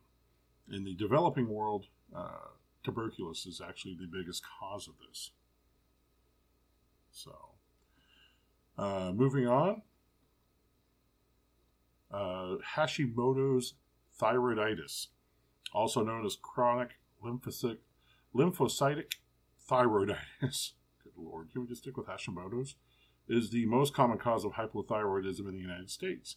In 0.71 0.85
the 0.85 0.95
developing 0.95 1.49
world, 1.49 1.87
uh, 2.15 2.49
tuberculosis 2.83 3.45
is 3.45 3.61
actually 3.61 3.95
the 3.95 4.07
biggest 4.07 4.43
cause 4.59 4.87
of 4.87 4.93
this. 5.07 5.31
So, 7.11 7.31
uh, 8.77 9.11
moving 9.13 9.47
on. 9.47 9.81
Uh, 12.11 12.57
Hashimoto's 12.75 13.73
thyroiditis, 14.21 15.07
also 15.73 16.03
known 16.03 16.25
as 16.25 16.37
chronic 16.39 16.91
lymphocytic, 17.23 17.79
lymphocytic 18.35 19.13
thyroiditis. 19.69 20.71
Good 21.03 21.13
lord, 21.17 21.51
can 21.51 21.61
we 21.61 21.67
just 21.67 21.81
stick 21.81 21.97
with 21.97 22.07
Hashimoto's? 22.07 22.75
Is 23.27 23.49
the 23.49 23.65
most 23.65 23.93
common 23.93 24.17
cause 24.17 24.45
of 24.45 24.53
hypothyroidism 24.53 25.47
in 25.47 25.55
the 25.55 25.61
United 25.61 25.89
States. 25.89 26.35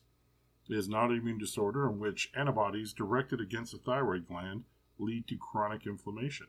Is 0.69 0.89
an 0.89 0.95
immune 0.95 1.39
disorder 1.39 1.89
in 1.89 2.01
which 2.01 2.31
antibodies 2.35 2.93
directed 2.93 3.41
against 3.41 3.71
the 3.73 3.79
thyroid 3.79 4.27
gland 4.27 4.65
lead 4.99 5.29
to 5.29 5.37
chronic 5.37 5.87
inflammation. 5.87 6.49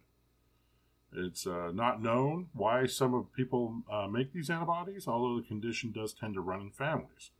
It's 1.13 1.45
uh, 1.45 1.71
not 1.71 2.01
known 2.01 2.47
why 2.53 2.87
some 2.87 3.27
people 3.35 3.83
uh, 3.91 4.07
make 4.07 4.33
these 4.33 4.49
antibodies, 4.49 5.07
although 5.07 5.39
the 5.39 5.47
condition 5.47 5.91
does 5.91 6.13
tend 6.13 6.33
to 6.33 6.41
run 6.41 6.61
in 6.61 6.71
families. 6.71 7.31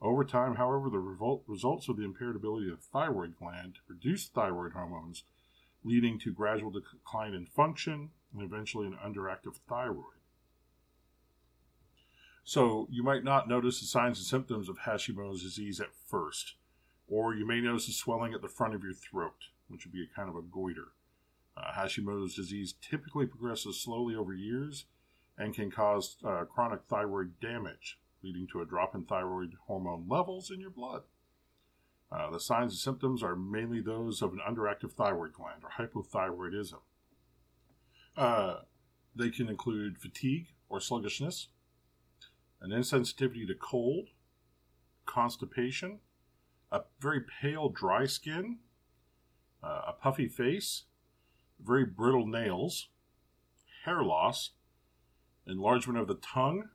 Over 0.00 0.24
time, 0.24 0.54
however, 0.54 0.88
the 0.88 0.98
revol- 0.98 1.42
results 1.46 1.88
of 1.88 1.96
the 1.96 2.04
impaired 2.04 2.36
ability 2.36 2.70
of 2.70 2.78
the 2.78 2.86
thyroid 2.92 3.36
gland 3.36 3.74
to 3.74 3.82
produce 3.86 4.28
thyroid 4.28 4.72
hormones, 4.72 5.24
leading 5.84 6.18
to 6.20 6.32
gradual 6.32 6.70
decline 6.70 7.34
in 7.34 7.46
function 7.46 8.10
and 8.32 8.42
eventually 8.42 8.86
an 8.86 8.96
underactive 9.04 9.56
thyroid. 9.68 10.19
So, 12.44 12.88
you 12.90 13.02
might 13.02 13.22
not 13.22 13.48
notice 13.48 13.80
the 13.80 13.86
signs 13.86 14.18
and 14.18 14.26
symptoms 14.26 14.68
of 14.68 14.80
Hashimoto's 14.80 15.42
disease 15.42 15.80
at 15.80 15.94
first, 16.06 16.54
or 17.08 17.34
you 17.34 17.46
may 17.46 17.60
notice 17.60 17.88
a 17.88 17.92
swelling 17.92 18.34
at 18.34 18.42
the 18.42 18.48
front 18.48 18.74
of 18.74 18.82
your 18.82 18.94
throat, 18.94 19.48
which 19.68 19.84
would 19.84 19.92
be 19.92 20.02
a 20.02 20.16
kind 20.16 20.28
of 20.28 20.36
a 20.36 20.42
goiter. 20.42 20.88
Uh, 21.56 21.72
Hashimoto's 21.72 22.34
disease 22.34 22.74
typically 22.80 23.26
progresses 23.26 23.80
slowly 23.80 24.14
over 24.14 24.34
years 24.34 24.86
and 25.36 25.54
can 25.54 25.70
cause 25.70 26.16
uh, 26.24 26.44
chronic 26.44 26.80
thyroid 26.88 27.38
damage, 27.40 27.98
leading 28.22 28.46
to 28.48 28.60
a 28.60 28.66
drop 28.66 28.94
in 28.94 29.04
thyroid 29.04 29.54
hormone 29.66 30.06
levels 30.08 30.50
in 30.50 30.60
your 30.60 30.70
blood. 30.70 31.02
Uh, 32.12 32.30
the 32.30 32.40
signs 32.40 32.72
and 32.72 32.78
symptoms 32.78 33.22
are 33.22 33.36
mainly 33.36 33.80
those 33.80 34.20
of 34.20 34.32
an 34.32 34.40
underactive 34.46 34.92
thyroid 34.92 35.32
gland 35.32 35.62
or 35.62 35.86
hypothyroidism. 35.86 36.80
Uh, 38.16 38.56
they 39.14 39.30
can 39.30 39.48
include 39.48 39.98
fatigue 39.98 40.48
or 40.68 40.80
sluggishness, 40.80 41.48
an 42.60 42.70
insensitivity 42.70 43.46
to 43.46 43.54
cold, 43.54 44.08
constipation, 45.06 46.00
a 46.70 46.82
very 47.00 47.20
pale, 47.20 47.68
dry 47.68 48.06
skin, 48.06 48.58
uh, 49.62 49.82
a 49.88 49.92
puffy 49.92 50.28
face, 50.28 50.84
very 51.62 51.84
brittle 51.84 52.26
nails, 52.26 52.88
hair 53.84 54.02
loss, 54.02 54.50
enlargement 55.46 55.98
of 55.98 56.06
the 56.06 56.14
tongue, 56.14 56.68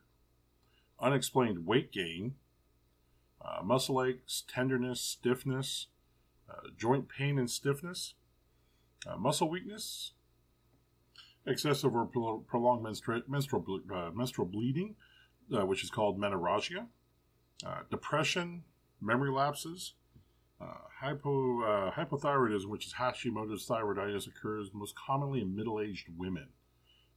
unexplained 1.00 1.66
weight 1.66 1.92
gain, 1.92 2.36
uh, 3.44 3.62
muscle 3.64 4.04
aches, 4.04 4.44
tenderness, 4.48 5.00
stiffness, 5.02 5.88
uh, 6.50 6.70
joint 6.78 7.08
pain 7.08 7.38
and 7.38 7.50
stiffness, 7.50 8.16
uh, 9.08 9.18
muscle 9.18 9.50
weakness, 9.50 10.14
excessive 11.46 11.96
or 11.96 12.06
prolonged 12.06 12.84
menstru- 12.84 13.28
menstrual, 13.28 13.64
uh, 13.94 14.10
menstrual 14.14 14.48
bleeding, 14.48 14.96
uh, 15.54 15.66
which 15.66 15.84
is 15.84 15.90
called 15.90 16.20
menorrhagia, 16.20 16.88
uh, 17.66 17.80
depression, 17.90 18.64
memory 19.02 19.32
lapses, 19.32 19.94
uh, 20.60 20.66
hypo, 21.00 21.62
uh, 21.64 21.92
hypothyroidism, 21.92 22.68
which 22.68 22.86
is 22.86 22.94
Hashimoto's 22.94 23.68
thyroiditis, 23.68 24.28
occurs 24.28 24.72
most 24.74 24.96
commonly 24.96 25.42
in 25.42 25.56
middle 25.56 25.80
aged 25.82 26.08
women, 26.18 26.48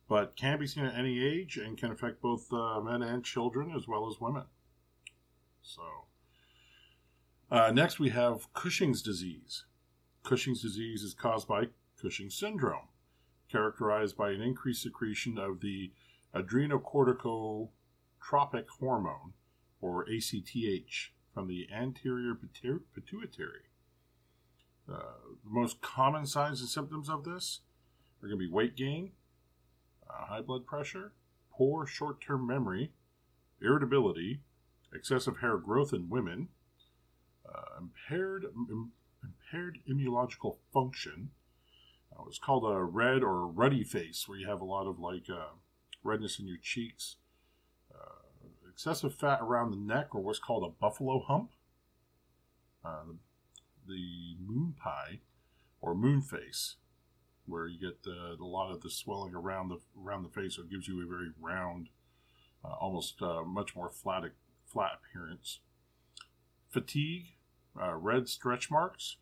but 0.09 0.37
can 0.37 0.59
be 0.59 0.67
seen 0.67 0.85
at 0.85 0.95
any 0.95 1.25
age 1.25 1.57
and 1.57 1.79
can 1.79 1.91
affect 1.93 2.21
both 2.21 2.53
uh, 2.53 2.81
men 2.81 3.03
and 3.03 3.25
children 3.25 3.73
as 3.75 3.87
well 3.87 4.09
as 4.09 4.21
women. 4.21 4.45
So, 5.63 5.83
next 7.73 7.99
we 7.99 8.11
have 8.11 8.53
Cushing's 8.53 9.03
disease. 9.03 9.65
Cushing's 10.23 10.63
disease 10.63 11.03
is 11.03 11.15
caused 11.15 11.49
by 11.49 11.69
Cushing 12.01 12.31
syndrome, 12.31 12.89
characterized 13.51 14.17
by 14.17 14.31
an 14.31 14.41
increased 14.41 14.83
secretion 14.83 15.39
of 15.39 15.61
the 15.61 15.91
adrenocorticotropic 18.19 18.69
hormone, 18.81 19.33
or 19.81 20.07
ACTH 20.09 21.11
from 21.33 21.49
the 21.49 21.69
anterior 21.73 22.35
pituitary. 22.35 23.71
Uh, 24.91 25.03
the 25.45 25.51
most 25.51 25.81
common 25.81 26.27
signs 26.27 26.61
and 26.61 26.69
symptoms 26.69 27.09
of 27.09 27.25
this 27.25 27.61
are 28.23 28.29
going 28.29 28.39
to 28.39 28.47
be 28.47 28.51
weight 28.51 28.75
gain, 28.75 29.13
uh, 30.09 30.27
high 30.27 30.41
blood 30.41 30.67
pressure, 30.67 31.13
poor 31.53 31.87
short 31.87 32.21
term 32.21 32.47
memory, 32.47 32.93
irritability, 33.61 34.41
excessive 34.93 35.39
hair 35.39 35.59
growth 35.59 35.93
in 35.93 36.09
women, 36.09 36.49
uh, 37.47 37.79
impaired, 37.79 38.45
Im- 38.45 38.93
impaired 39.23 39.79
immunological 39.89 40.57
function. 40.73 41.31
Uh, 42.13 42.25
it's 42.27 42.39
called 42.39 42.65
a 42.65 42.83
red 42.83 43.23
or 43.23 43.47
ruddy 43.47 43.85
face, 43.85 44.27
where 44.27 44.39
you 44.39 44.49
have 44.49 44.63
a 44.63 44.65
lot 44.65 44.87
of 44.87 44.99
like 44.99 45.29
uh, 45.31 45.53
redness 46.03 46.39
in 46.39 46.49
your 46.49 46.57
cheeks, 46.57 47.17
excessive 48.79 49.13
fat 49.13 49.41
around 49.43 49.73
the 49.73 49.77
neck, 49.77 50.15
or 50.15 50.21
what's 50.21 50.39
called 50.39 50.63
a 50.63 50.81
buffalo 50.81 51.19
hump, 51.27 51.51
uh, 52.85 53.03
the, 53.89 54.37
moon 54.41 54.73
pie 54.81 55.19
or 55.81 55.97
moon 55.97 56.23
face, 56.23 56.77
where 57.45 57.67
you 57.67 57.77
get 57.81 58.05
the, 58.05 58.37
a 58.41 58.45
lot 58.45 58.71
of 58.71 58.81
the 58.83 58.89
swelling 58.89 59.35
around 59.35 59.69
the 59.69 59.81
around 60.01 60.23
the 60.23 60.29
face, 60.29 60.55
so 60.55 60.63
it 60.63 60.71
gives 60.71 60.87
you 60.87 61.03
a 61.03 61.07
very 61.09 61.31
round, 61.41 61.89
uh, 62.65 62.75
almost 62.81 63.21
uh, 63.21 63.43
much 63.43 63.75
more 63.75 63.91
flat 63.91 64.23
flat 64.65 64.93
appearance. 65.03 65.59
fatigue, 66.69 67.35
uh, 67.83 67.95
red 67.95 68.29
stretch 68.29 68.71
marks, 68.71 69.17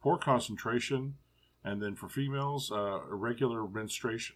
poor 0.00 0.18
concentration, 0.18 1.14
and 1.62 1.80
then 1.80 1.94
for 1.94 2.08
females, 2.08 2.72
uh, 2.72 2.98
irregular 3.08 3.64
menstruation. 3.64 4.34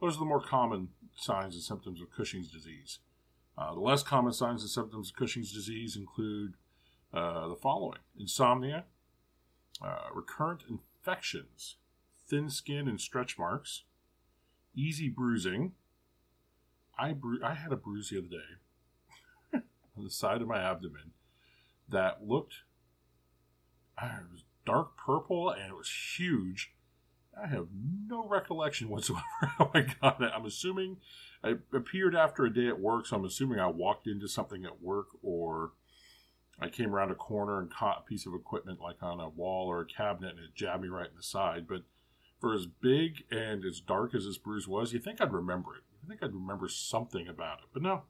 Those 0.00 0.16
are 0.16 0.20
the 0.20 0.24
more 0.24 0.40
common 0.40 0.88
signs 1.14 1.54
and 1.54 1.62
symptoms 1.62 2.00
of 2.00 2.10
Cushing's 2.10 2.50
disease. 2.50 3.00
Uh, 3.60 3.74
the 3.74 3.80
less 3.80 4.02
common 4.02 4.32
signs 4.32 4.62
and 4.62 4.70
symptoms 4.70 5.10
of 5.10 5.16
Cushing's 5.16 5.52
disease 5.52 5.94
include 5.94 6.54
uh, 7.12 7.48
the 7.48 7.56
following 7.56 7.98
insomnia, 8.18 8.84
uh, 9.84 10.08
recurrent 10.14 10.62
infections, 10.68 11.76
thin 12.26 12.48
skin 12.48 12.88
and 12.88 13.00
stretch 13.00 13.38
marks, 13.38 13.82
easy 14.74 15.10
bruising. 15.10 15.72
I, 16.98 17.12
bru- 17.12 17.44
I 17.44 17.54
had 17.54 17.72
a 17.72 17.76
bruise 17.76 18.08
the 18.08 18.18
other 18.18 18.28
day 18.28 19.60
on 19.96 20.04
the 20.04 20.10
side 20.10 20.40
of 20.40 20.48
my 20.48 20.62
abdomen 20.62 21.12
that 21.88 22.26
looked 22.26 22.54
it 24.02 24.32
was 24.32 24.44
dark 24.64 24.96
purple 24.96 25.50
and 25.50 25.70
it 25.70 25.76
was 25.76 25.90
huge. 26.16 26.72
I 27.40 27.48
have 27.48 27.68
no 28.08 28.26
recollection 28.26 28.88
whatsoever 28.88 29.24
how 29.58 29.70
I 29.74 29.86
got 30.00 30.22
it. 30.22 30.32
I'm 30.34 30.46
assuming 30.46 30.98
it 31.42 31.60
appeared 31.72 32.14
after 32.14 32.44
a 32.44 32.52
day 32.52 32.68
at 32.68 32.80
work, 32.80 33.06
so 33.06 33.16
I'm 33.16 33.24
assuming 33.24 33.58
I 33.58 33.68
walked 33.68 34.06
into 34.06 34.28
something 34.28 34.64
at 34.64 34.82
work 34.82 35.06
or 35.22 35.72
I 36.60 36.68
came 36.68 36.94
around 36.94 37.10
a 37.10 37.14
corner 37.14 37.58
and 37.58 37.72
caught 37.72 38.02
a 38.04 38.08
piece 38.08 38.26
of 38.26 38.34
equipment 38.34 38.80
like 38.80 39.02
on 39.02 39.18
a 39.20 39.28
wall 39.28 39.66
or 39.66 39.80
a 39.80 39.86
cabinet 39.86 40.36
and 40.36 40.44
it 40.44 40.54
jabbed 40.54 40.82
me 40.82 40.88
right 40.88 41.08
in 41.08 41.16
the 41.16 41.22
side. 41.22 41.66
But 41.66 41.84
for 42.38 42.54
as 42.54 42.66
big 42.66 43.24
and 43.30 43.64
as 43.64 43.80
dark 43.80 44.14
as 44.14 44.26
this 44.26 44.36
bruise 44.36 44.68
was, 44.68 44.92
you 44.92 44.98
think 44.98 45.20
I'd 45.20 45.32
remember 45.32 45.76
it. 45.76 45.82
I 46.04 46.08
think 46.08 46.22
I'd 46.22 46.34
remember 46.34 46.68
something 46.68 47.26
about 47.28 47.60
it. 47.60 47.66
But 47.72 47.82
no, 47.82 48.02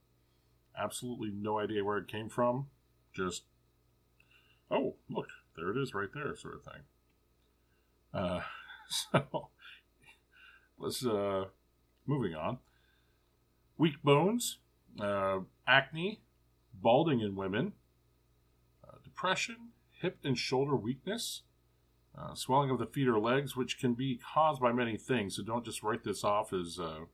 absolutely 0.77 1.31
no 1.33 1.61
idea 1.61 1.85
where 1.85 1.99
it 1.99 2.09
came 2.09 2.29
from. 2.29 2.67
Just, 3.15 3.45
oh, 4.71 4.97
look, 5.09 5.29
there 5.57 5.71
it 5.71 5.77
is 5.77 5.95
right 5.95 6.09
there, 6.13 6.35
sort 6.37 6.55
of 6.57 6.65
thing. 6.65 6.83
Uh, 8.13 8.41
so 8.89 9.51
let's, 10.79 11.07
uh, 11.07 11.45
moving 12.07 12.35
on. 12.35 12.59
Weak 13.81 14.03
bones, 14.03 14.59
uh, 15.01 15.39
acne, 15.67 16.21
balding 16.75 17.21
in 17.21 17.35
women, 17.35 17.73
uh, 18.87 18.97
depression, 19.03 19.71
hip 20.03 20.19
and 20.23 20.37
shoulder 20.37 20.77
weakness, 20.77 21.45
uh, 22.15 22.35
swelling 22.35 22.69
of 22.69 22.79
the 22.79 22.85
feet 22.85 23.09
or 23.09 23.19
legs, 23.19 23.57
which 23.57 23.79
can 23.79 23.95
be 23.95 24.21
caused 24.35 24.61
by 24.61 24.71
many 24.71 24.99
things. 24.99 25.37
So 25.37 25.43
don't 25.43 25.65
just 25.65 25.83
write 25.83 26.05
this 26.05 26.25
off 26.25 26.53
as, 26.53 26.79
uh, 26.79 27.07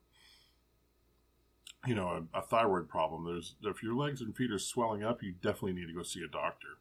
you 1.85 1.95
know, 1.95 2.27
a, 2.33 2.39
a, 2.39 2.41
thyroid 2.41 2.89
problem. 2.89 3.23
There's 3.23 3.55
if 3.63 3.81
your 3.81 3.95
legs 3.95 4.19
and 4.19 4.35
feet 4.35 4.51
are 4.51 4.59
swelling 4.59 5.05
up, 5.05 5.23
you 5.23 5.35
definitely 5.41 5.71
need 5.71 5.87
to 5.87 5.93
go 5.93 6.03
see 6.03 6.21
a 6.21 6.27
doctor. 6.27 6.79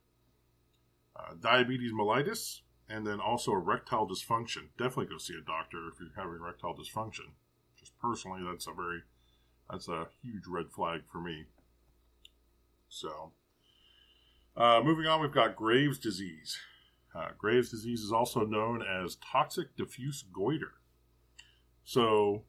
Uh, 1.14 1.34
diabetes 1.40 1.92
mellitus, 1.92 2.62
and 2.88 3.06
then 3.06 3.20
also 3.20 3.52
erectile 3.52 4.08
dysfunction. 4.08 4.70
Definitely 4.76 5.06
go 5.06 5.18
see 5.18 5.34
a 5.40 5.46
doctor 5.46 5.86
if 5.92 6.00
you're 6.00 6.10
having 6.16 6.40
erectile 6.40 6.74
dysfunction. 6.74 7.34
Just 7.78 7.96
personally, 8.00 8.40
that's 8.44 8.66
a 8.66 8.72
very 8.72 9.02
that's 9.70 9.88
a 9.88 10.06
huge 10.22 10.44
red 10.48 10.70
flag 10.70 11.02
for 11.10 11.20
me. 11.20 11.44
So, 12.88 13.32
uh, 14.56 14.80
moving 14.84 15.06
on, 15.06 15.20
we've 15.20 15.32
got 15.32 15.56
Graves' 15.56 15.98
disease. 15.98 16.58
Uh, 17.14 17.28
Graves' 17.36 17.70
disease 17.70 18.00
is 18.00 18.12
also 18.12 18.44
known 18.44 18.82
as 18.82 19.16
toxic 19.16 19.76
diffuse 19.76 20.24
goiter. 20.32 20.74
So, 21.84 22.44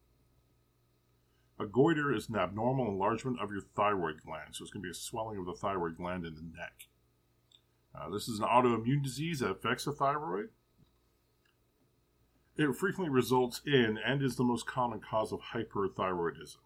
a 1.59 1.65
goiter 1.65 2.13
is 2.13 2.29
an 2.29 2.35
abnormal 2.35 2.87
enlargement 2.87 3.39
of 3.41 3.51
your 3.51 3.61
thyroid 3.61 4.21
gland. 4.23 4.55
So, 4.55 4.63
it's 4.63 4.71
going 4.71 4.83
to 4.83 4.87
be 4.87 4.91
a 4.91 4.93
swelling 4.93 5.39
of 5.39 5.45
the 5.45 5.53
thyroid 5.53 5.97
gland 5.97 6.25
in 6.25 6.35
the 6.35 6.41
neck. 6.41 6.87
Uh, 7.95 8.09
this 8.09 8.27
is 8.27 8.39
an 8.39 8.45
autoimmune 8.45 9.03
disease 9.03 9.39
that 9.39 9.49
affects 9.49 9.85
the 9.85 9.91
thyroid. 9.91 10.49
It 12.57 12.75
frequently 12.75 13.13
results 13.13 13.61
in 13.65 13.99
and 14.03 14.21
is 14.21 14.35
the 14.35 14.43
most 14.43 14.65
common 14.65 14.99
cause 14.99 15.31
of 15.31 15.39
hyperthyroidism. 15.53 16.57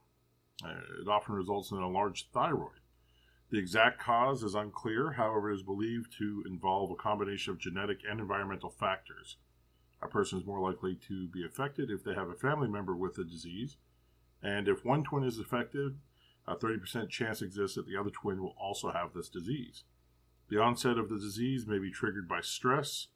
It 0.63 1.07
often 1.07 1.35
results 1.35 1.71
in 1.71 1.77
a 1.77 1.89
large 1.89 2.29
thyroid. 2.29 2.81
The 3.49 3.57
exact 3.57 3.99
cause 3.99 4.43
is 4.43 4.55
unclear, 4.55 5.11
however, 5.11 5.51
it 5.51 5.55
is 5.55 5.63
believed 5.63 6.17
to 6.17 6.43
involve 6.47 6.89
a 6.89 6.95
combination 6.95 7.51
of 7.51 7.59
genetic 7.59 7.99
and 8.09 8.19
environmental 8.19 8.69
factors. 8.69 9.37
A 10.01 10.07
person 10.07 10.39
is 10.39 10.45
more 10.45 10.61
likely 10.61 10.95
to 11.07 11.27
be 11.27 11.45
affected 11.45 11.91
if 11.91 12.03
they 12.03 12.13
have 12.13 12.29
a 12.29 12.35
family 12.35 12.69
member 12.69 12.95
with 12.95 13.15
the 13.15 13.25
disease, 13.25 13.77
and 14.41 14.67
if 14.67 14.85
one 14.85 15.03
twin 15.03 15.23
is 15.23 15.37
affected, 15.37 15.97
a 16.47 16.55
30% 16.55 17.09
chance 17.09 17.41
exists 17.41 17.75
that 17.75 17.85
the 17.85 17.97
other 17.97 18.09
twin 18.09 18.41
will 18.41 18.55
also 18.57 18.91
have 18.91 19.13
this 19.13 19.29
disease. 19.29 19.83
The 20.49 20.61
onset 20.61 20.97
of 20.97 21.09
the 21.09 21.19
disease 21.19 21.67
may 21.67 21.77
be 21.77 21.91
triggered 21.91 22.27
by 22.27 22.41
stress, 22.41 23.07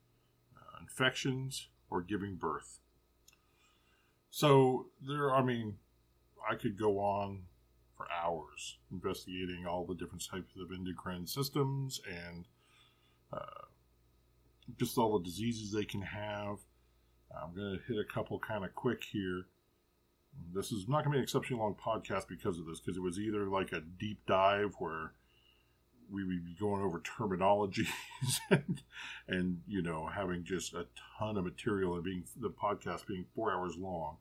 uh, 0.55 0.79
infections, 0.81 1.69
or 1.89 2.01
giving 2.01 2.35
birth. 2.35 2.79
So, 4.29 4.87
there, 5.01 5.33
I 5.33 5.41
mean, 5.41 5.77
I 6.49 6.55
could 6.55 6.77
go 6.77 6.99
on 6.99 7.43
for 7.97 8.07
hours 8.11 8.77
investigating 8.91 9.65
all 9.67 9.85
the 9.85 9.95
different 9.95 10.25
types 10.29 10.53
of 10.61 10.71
endocrine 10.71 11.27
systems 11.27 12.01
and 12.07 12.45
uh, 13.31 13.65
just 14.77 14.97
all 14.97 15.17
the 15.17 15.25
diseases 15.25 15.71
they 15.71 15.85
can 15.85 16.01
have. 16.01 16.57
I'm 17.35 17.55
going 17.55 17.77
to 17.77 17.93
hit 17.93 17.99
a 17.99 18.13
couple 18.13 18.39
kind 18.39 18.63
of 18.63 18.73
quick 18.75 19.03
here. 19.03 19.45
This 20.53 20.71
is 20.71 20.87
not 20.87 21.03
going 21.03 21.05
to 21.05 21.11
be 21.11 21.17
an 21.17 21.23
exceptionally 21.23 21.61
long 21.61 21.75
podcast 21.75 22.27
because 22.27 22.59
of 22.59 22.65
this, 22.65 22.79
because 22.79 22.97
it 22.97 23.03
was 23.03 23.19
either 23.19 23.47
like 23.47 23.71
a 23.71 23.81
deep 23.81 24.19
dive 24.27 24.73
where 24.79 25.13
we 26.11 26.23
would 26.23 26.45
be 26.45 26.55
going 26.59 26.83
over 26.83 26.99
terminologies 26.99 27.87
and, 28.51 28.81
and 29.27 29.61
you 29.67 29.81
know 29.81 30.07
having 30.07 30.43
just 30.43 30.73
a 30.73 30.85
ton 31.17 31.37
of 31.37 31.43
material 31.43 31.95
and 31.95 32.03
being 32.03 32.23
the 32.39 32.49
podcast 32.49 33.07
being 33.07 33.25
four 33.35 33.51
hours 33.51 33.75
long, 33.77 34.17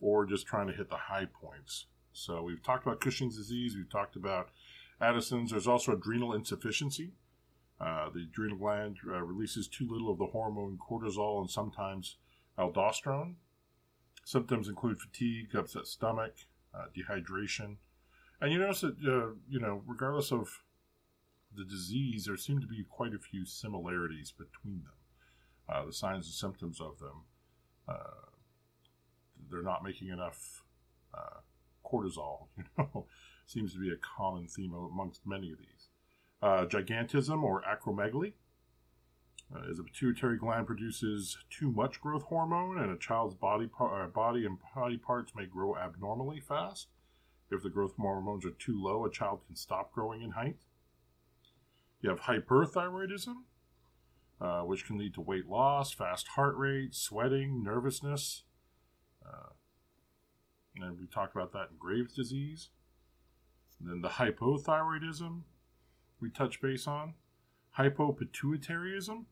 or 0.00 0.26
just 0.26 0.46
trying 0.46 0.66
to 0.66 0.72
hit 0.72 0.90
the 0.90 0.96
high 0.96 1.26
points. 1.26 1.86
So 2.12 2.42
we've 2.42 2.62
talked 2.62 2.86
about 2.86 3.00
Cushing's 3.00 3.36
disease. 3.36 3.76
We've 3.76 3.90
talked 3.90 4.16
about 4.16 4.50
Addison's. 5.00 5.50
There's 5.50 5.66
also 5.66 5.92
adrenal 5.92 6.32
insufficiency. 6.32 7.12
Uh, 7.78 8.08
the 8.14 8.22
adrenal 8.22 8.56
gland 8.56 8.96
uh, 9.06 9.22
releases 9.22 9.68
too 9.68 9.86
little 9.90 10.10
of 10.10 10.18
the 10.18 10.26
hormone 10.26 10.78
cortisol 10.78 11.40
and 11.40 11.50
sometimes 11.50 12.16
aldosterone. 12.58 13.34
Symptoms 14.24 14.68
include 14.68 14.98
fatigue, 14.98 15.54
upset 15.54 15.86
stomach, 15.86 16.32
uh, 16.74 16.86
dehydration, 16.96 17.76
and 18.40 18.52
you 18.52 18.58
notice 18.58 18.80
that 18.80 18.96
uh, 19.06 19.34
you 19.48 19.60
know, 19.60 19.82
regardless 19.86 20.32
of 20.32 20.62
the 21.54 21.64
disease, 21.64 22.24
there 22.24 22.36
seem 22.36 22.60
to 22.60 22.66
be 22.66 22.84
quite 22.88 23.14
a 23.14 23.18
few 23.18 23.44
similarities 23.44 24.32
between 24.32 24.82
them. 24.84 24.92
Uh, 25.68 25.84
the 25.86 25.92
signs 25.92 26.26
and 26.26 26.34
symptoms 26.34 26.80
of 26.80 26.98
them. 26.98 27.24
Uh, 29.36 29.42
they're 29.50 29.62
not 29.62 29.84
making 29.84 30.08
enough 30.08 30.62
cortisol. 31.84 32.48
You 32.58 32.64
know, 32.78 33.06
seems 33.46 33.72
to 33.74 33.78
be 33.78 33.90
a 33.90 33.96
common 33.96 34.48
theme 34.48 34.74
amongst 34.74 35.20
many 35.24 35.52
of 35.52 35.58
these. 35.58 35.88
Uh, 36.42 36.66
gigantism 36.66 37.42
or 37.42 37.62
acromegaly 37.62 38.32
uh, 39.54 39.70
is 39.70 39.78
a 39.78 39.84
pituitary 39.84 40.36
gland 40.36 40.66
produces 40.66 41.38
too 41.48 41.70
much 41.70 42.00
growth 42.00 42.24
hormone, 42.24 42.78
and 42.78 42.90
a 42.90 42.96
child's 42.96 43.34
body 43.34 43.66
par- 43.66 44.02
uh, 44.02 44.08
body 44.08 44.44
and 44.44 44.58
body 44.74 44.96
parts 44.96 45.32
may 45.36 45.46
grow 45.46 45.76
abnormally 45.76 46.40
fast. 46.40 46.88
If 47.50 47.62
the 47.62 47.70
growth 47.70 47.94
hormones 47.96 48.44
are 48.44 48.50
too 48.50 48.82
low, 48.82 49.04
a 49.04 49.10
child 49.10 49.40
can 49.46 49.54
stop 49.54 49.92
growing 49.92 50.22
in 50.22 50.32
height. 50.32 50.56
You 52.02 52.10
have 52.10 52.22
hyperthyroidism, 52.22 53.36
uh, 54.40 54.62
which 54.62 54.84
can 54.84 54.98
lead 54.98 55.14
to 55.14 55.20
weight 55.20 55.46
loss, 55.46 55.92
fast 55.92 56.28
heart 56.28 56.56
rate, 56.56 56.94
sweating, 56.94 57.62
nervousness. 57.62 58.42
Uh, 59.26 59.50
and 60.76 60.98
we 60.98 61.06
talked 61.06 61.34
about 61.34 61.52
that 61.52 61.70
in 61.70 61.76
Graves' 61.78 62.14
disease. 62.14 62.70
And 63.80 63.90
then 63.90 64.00
the 64.02 64.08
hypothyroidism 64.08 65.42
we 66.20 66.30
touch 66.30 66.60
base 66.60 66.86
on. 66.86 67.14
Hypopituitarism. 67.78 69.24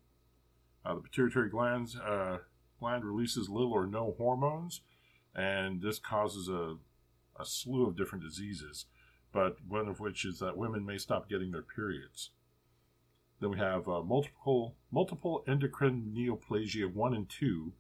Uh, 0.85 0.95
the 0.95 1.01
pituitary 1.01 1.49
glands, 1.49 1.97
uh, 1.97 2.39
gland 2.79 3.05
releases 3.05 3.49
little 3.49 3.73
or 3.73 3.87
no 3.87 4.15
hormones, 4.19 4.83
and 5.35 5.81
this 5.81 5.99
causes 5.99 6.49
a, 6.49 6.77
a 7.41 7.45
slew 7.47 7.87
of 7.87 7.97
different 7.97 8.23
diseases, 8.23 8.85
but 9.33 9.57
one 9.67 9.89
of 9.89 9.99
which 9.99 10.27
is 10.27 10.41
that 10.41 10.59
women 10.59 10.85
may 10.85 10.99
stop 10.99 11.27
getting 11.27 11.53
their 11.53 11.63
periods. 11.63 12.33
Then 13.41 13.51
we 13.51 13.59
have 13.59 13.89
uh, 13.89 14.03
multiple 14.03 14.77
multiple 14.91 15.43
endocrine 15.49 16.13
neoplasia 16.15 16.93
1 16.93 17.15
and 17.15 17.29
2, 17.31 17.73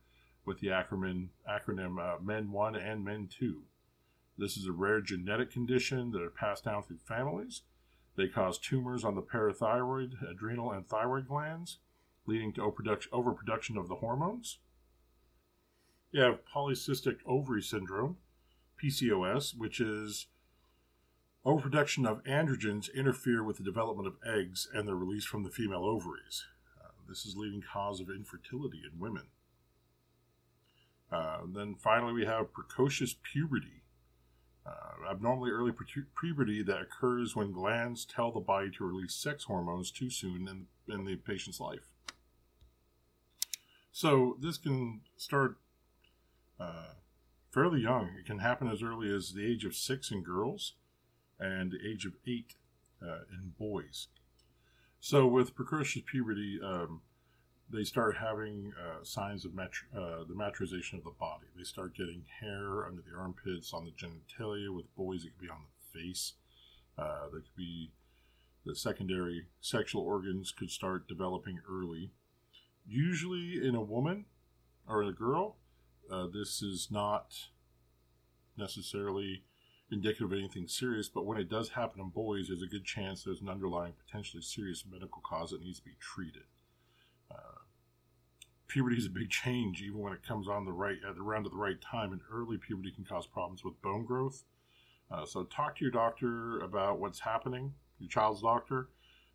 with 0.44 0.61
the 0.61 0.68
acronym, 0.68 1.28
acronym 1.48 1.98
uh, 1.98 2.18
MEN1 2.18 2.76
and 2.76 3.07
MEN2. 3.07 3.62
This 4.37 4.57
is 4.57 4.66
a 4.66 4.72
rare 4.72 5.00
genetic 5.00 5.50
condition 5.50 6.11
that 6.11 6.22
are 6.22 6.30
passed 6.30 6.64
down 6.64 6.83
through 6.83 6.98
families. 6.98 7.62
They 8.16 8.28
cause 8.28 8.59
tumors 8.59 9.04
on 9.04 9.14
the 9.14 9.22
parathyroid, 9.22 10.14
adrenal, 10.28 10.72
and 10.72 10.87
thyroid 10.87 11.28
glands, 11.28 11.78
leading 12.26 12.52
to 12.54 12.62
overproduction 13.12 13.76
of 13.76 13.88
the 13.88 13.96
hormones. 13.96 14.59
You 16.12 16.22
have 16.22 16.44
polycystic 16.44 17.18
ovary 17.26 17.62
syndrome, 17.62 18.18
PCOS, 18.83 19.57
which 19.57 19.80
is 19.80 20.26
Overproduction 21.46 22.07
of 22.07 22.24
androgens 22.24 22.88
interfere 22.94 23.44
with 23.44 23.59
the 23.59 23.62
development 23.62 24.09
of 24.09 24.16
eggs 24.26 24.66
and 24.72 24.88
their 24.88 24.94
release 24.94 25.26
from 25.26 25.42
the 25.42 25.50
female 25.50 25.85
ovaries. 25.85 26.46
Uh, 26.83 26.88
this 27.07 27.26
is 27.26 27.37
leading 27.37 27.61
cause 27.61 28.00
of 28.00 28.09
infertility 28.09 28.80
in 28.90 28.98
women. 28.98 29.24
Uh, 31.14 31.38
then 31.55 31.77
finally, 31.77 32.12
we 32.12 32.27
have 32.27 32.53
precocious 32.53 33.14
puberty. 33.22 33.83
Uh, 34.66 35.11
abnormally 35.11 35.50
early 35.50 35.72
puberty 36.18 36.62
that 36.62 36.81
occurs 36.81 37.37
when 37.37 37.53
glands 37.53 38.07
tell 38.07 38.33
the 38.33 38.40
body 38.40 38.70
to 38.70 38.85
release 38.85 39.14
sex 39.14 39.44
hormones 39.44 39.90
too 39.90 40.09
soon 40.09 40.48
in, 40.48 40.66
in 40.92 41.05
the 41.05 41.16
patient's 41.16 41.61
life. 41.61 41.92
So 43.92 44.38
this 44.40 44.57
can 44.57 45.03
start 45.16 45.59
uh, 46.59 46.94
fairly 47.53 47.83
young. 47.83 48.11
It 48.18 48.27
can 48.27 48.38
happen 48.38 48.68
as 48.68 48.83
early 48.83 49.14
as 49.14 49.35
the 49.35 49.46
age 49.46 49.64
of 49.64 49.77
six 49.77 50.11
in 50.11 50.22
girls 50.22 50.72
and 51.38 51.70
the 51.70 51.79
age 51.87 52.07
of 52.07 52.14
eight 52.27 52.55
uh, 53.03 53.20
in 53.31 53.53
boys. 53.59 54.09
So 54.98 55.27
with 55.27 55.55
precocious 55.55 56.03
puberty, 56.11 56.59
um, 56.64 57.03
they 57.70 57.85
start 57.85 58.16
having 58.16 58.72
uh, 58.79 59.03
signs 59.03 59.44
of 59.44 59.53
uh, 59.59 60.24
the 60.29 60.35
maturization 60.35 60.98
of 60.98 61.05
the 61.05 61.14
body. 61.18 61.46
They 61.57 61.64
start 61.64 61.96
getting 61.96 62.24
hair 62.40 62.87
under 62.87 63.03
the 63.03 63.16
armpits, 63.18 63.72
on 63.72 63.85
the 63.85 63.92
genitalia. 63.92 64.74
With 64.74 64.94
boys, 64.96 65.24
it 65.24 65.33
could 65.37 65.46
be 65.46 65.50
on 65.50 65.62
the 65.62 65.98
face. 65.98 66.35
Uh, 66.98 67.29
there 67.33 67.40
could 67.40 67.57
be 67.57 67.90
the 68.64 68.74
secondary 68.74 69.46
sexual 69.61 70.03
organs 70.03 70.53
could 70.53 70.70
start 70.70 71.09
developing 71.09 71.61
early. 71.70 72.11
Usually 72.87 73.61
in 73.62 73.74
a 73.74 73.83
woman 73.83 74.27
or 74.87 75.03
a 75.03 75.12
girl, 75.12 75.57
uh, 76.11 76.27
this 76.27 76.62
is 76.62 76.88
not 76.90 77.35
necessarily 78.57 79.42
indicative 79.90 80.33
of 80.33 80.38
anything 80.38 80.68
serious, 80.68 81.09
but 81.09 81.27
when 81.27 81.38
it 81.38 81.48
does 81.48 81.70
happen 81.70 82.00
in 82.00 82.09
boys, 82.09 82.48
there's 82.48 82.62
a 82.62 82.66
good 82.66 82.85
chance 82.85 83.22
there's 83.22 83.40
an 83.40 83.48
underlying 83.48 83.94
potentially 84.07 84.42
serious 84.42 84.85
medical 84.90 85.22
cause 85.22 85.50
that 85.50 85.62
needs 85.62 85.79
to 85.79 85.85
be 85.85 85.96
treated. 86.00 86.44
Puberty 88.74 88.96
is 88.96 89.06
a 89.06 89.10
big 89.10 89.30
change, 89.30 89.80
even 89.82 90.00
when 90.00 90.12
it 90.12 90.26
comes 90.26 90.48
on 90.48 90.64
the 90.64 90.72
right 90.72 90.98
at 91.08 91.16
around 91.16 91.46
at 91.46 91.52
the 91.52 91.56
right 91.56 91.80
time. 91.80 92.10
And 92.10 92.20
early 92.28 92.58
puberty 92.58 92.90
can 92.90 93.04
cause 93.04 93.24
problems 93.24 93.62
with 93.62 93.80
bone 93.80 94.04
growth. 94.04 94.42
Uh, 95.08 95.24
so 95.24 95.44
talk 95.44 95.76
to 95.76 95.84
your 95.84 95.92
doctor 95.92 96.58
about 96.58 96.98
what's 96.98 97.20
happening. 97.20 97.74
Your 98.00 98.08
child's 98.08 98.42
doctor. 98.42 98.88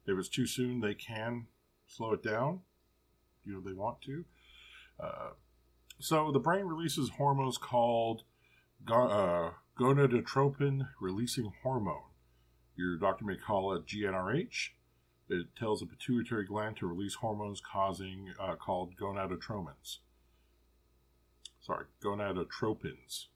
If 0.06 0.17
it's 0.17 0.28
too 0.28 0.45
soon, 0.45 0.82
they 0.82 0.93
can 0.93 1.47
slow 1.88 2.12
it 2.12 2.21
down. 2.21 2.60
You 3.45 3.54
know 3.54 3.62
they 3.62 3.71
want 3.71 4.02
to. 4.02 4.25
Uh, 4.99 5.30
so 5.99 6.34
the 6.34 6.39
brain 6.39 6.65
releases 6.65 7.12
hormones 7.12 7.58
called 7.58 8.23
uh, 8.91 9.52
gonadotropin 9.80 10.89
releasing 10.99 11.54
hormone. 11.63 12.10
Your 12.75 12.97
doctor 12.97 13.23
may 13.23 13.38
call 13.38 13.73
it 13.73 13.86
GnRH. 13.86 14.71
It 15.30 15.56
tells 15.56 15.80
the 15.80 15.86
pituitary 15.86 16.46
gland 16.46 16.78
to 16.78 16.88
release 16.88 17.15
hormones 17.15 17.62
causing 17.62 18.34
uh, 18.39 18.56
called 18.56 18.96
gonadotropins. 18.96 20.00
Sorry, 21.62 21.86
gonadotropins. 22.04 23.28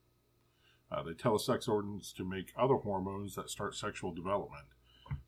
Uh, 0.91 1.03
they 1.03 1.13
tell 1.13 1.33
the 1.33 1.39
sex 1.39 1.67
organs 1.67 2.11
to 2.13 2.23
make 2.23 2.53
other 2.57 2.75
hormones 2.75 3.35
that 3.35 3.49
start 3.49 3.75
sexual 3.75 4.11
development. 4.11 4.65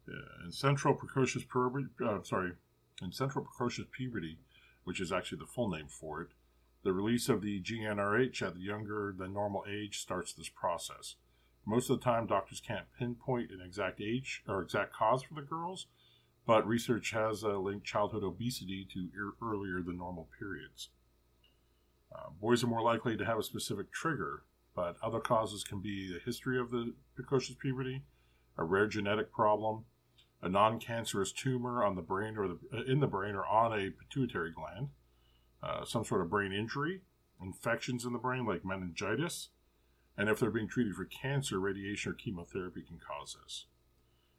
Uh, 0.07 0.45
in 0.45 0.51
central 0.51 0.93
precocious 0.95 1.43
puberty, 1.43 1.87
uh, 2.03 2.23
sorry, 2.23 2.53
in 3.01 3.11
central 3.11 3.45
precocious 3.45 3.85
puberty, 3.91 4.37
which 4.83 4.99
is 4.99 5.11
actually 5.11 5.39
the 5.39 5.45
full 5.45 5.69
name 5.69 5.87
for 5.87 6.21
it, 6.21 6.29
the 6.83 6.93
release 6.93 7.29
of 7.29 7.41
the 7.41 7.61
GnRH 7.61 8.41
at 8.41 8.53
the 8.53 8.61
younger 8.61 9.13
than 9.17 9.33
normal 9.33 9.65
age 9.67 9.99
starts 9.99 10.33
this 10.33 10.49
process. 10.49 11.15
Most 11.65 11.89
of 11.89 11.99
the 11.99 12.05
time, 12.05 12.27
doctors 12.27 12.61
can't 12.61 12.85
pinpoint 12.97 13.49
an 13.49 13.59
exact 13.65 13.99
age 13.99 14.43
or 14.47 14.61
exact 14.61 14.93
cause 14.93 15.23
for 15.23 15.33
the 15.33 15.41
girls, 15.41 15.87
but 16.45 16.67
research 16.67 17.11
has 17.11 17.43
uh, 17.43 17.57
linked 17.57 17.85
childhood 17.85 18.23
obesity 18.23 18.87
to 18.93 19.09
er- 19.19 19.35
earlier 19.41 19.81
than 19.81 19.97
normal 19.97 20.27
periods. 20.37 20.89
Uh, 22.13 22.29
boys 22.39 22.63
are 22.63 22.67
more 22.67 22.81
likely 22.81 23.17
to 23.17 23.25
have 23.25 23.37
a 23.37 23.43
specific 23.43 23.91
trigger, 23.91 24.43
but 24.75 24.95
other 25.01 25.19
causes 25.19 25.63
can 25.63 25.79
be 25.81 26.11
the 26.11 26.19
history 26.19 26.59
of 26.59 26.71
the 26.71 26.93
precocious 27.15 27.55
puberty, 27.55 28.03
a 28.57 28.63
rare 28.63 28.87
genetic 28.87 29.31
problem, 29.31 29.85
a 30.41 30.49
non-cancerous 30.49 31.31
tumor 31.31 31.83
on 31.83 31.95
the 31.95 32.01
brain 32.01 32.37
or 32.37 32.47
the, 32.47 32.59
uh, 32.73 32.83
in 32.83 32.99
the 32.99 33.07
brain 33.07 33.35
or 33.35 33.45
on 33.45 33.73
a 33.73 33.89
pituitary 33.89 34.51
gland, 34.51 34.89
uh, 35.63 35.83
some 35.83 36.05
sort 36.05 36.21
of 36.21 36.29
brain 36.29 36.53
injury, 36.53 37.01
infections 37.41 38.05
in 38.05 38.13
the 38.13 38.19
brain 38.19 38.45
like 38.45 38.63
meningitis, 38.63 39.49
and 40.17 40.29
if 40.29 40.39
they're 40.39 40.51
being 40.51 40.67
treated 40.67 40.95
for 40.95 41.05
cancer, 41.05 41.59
radiation 41.59 42.11
or 42.11 42.15
chemotherapy 42.15 42.81
can 42.81 42.99
cause 42.99 43.35
this. 43.43 43.65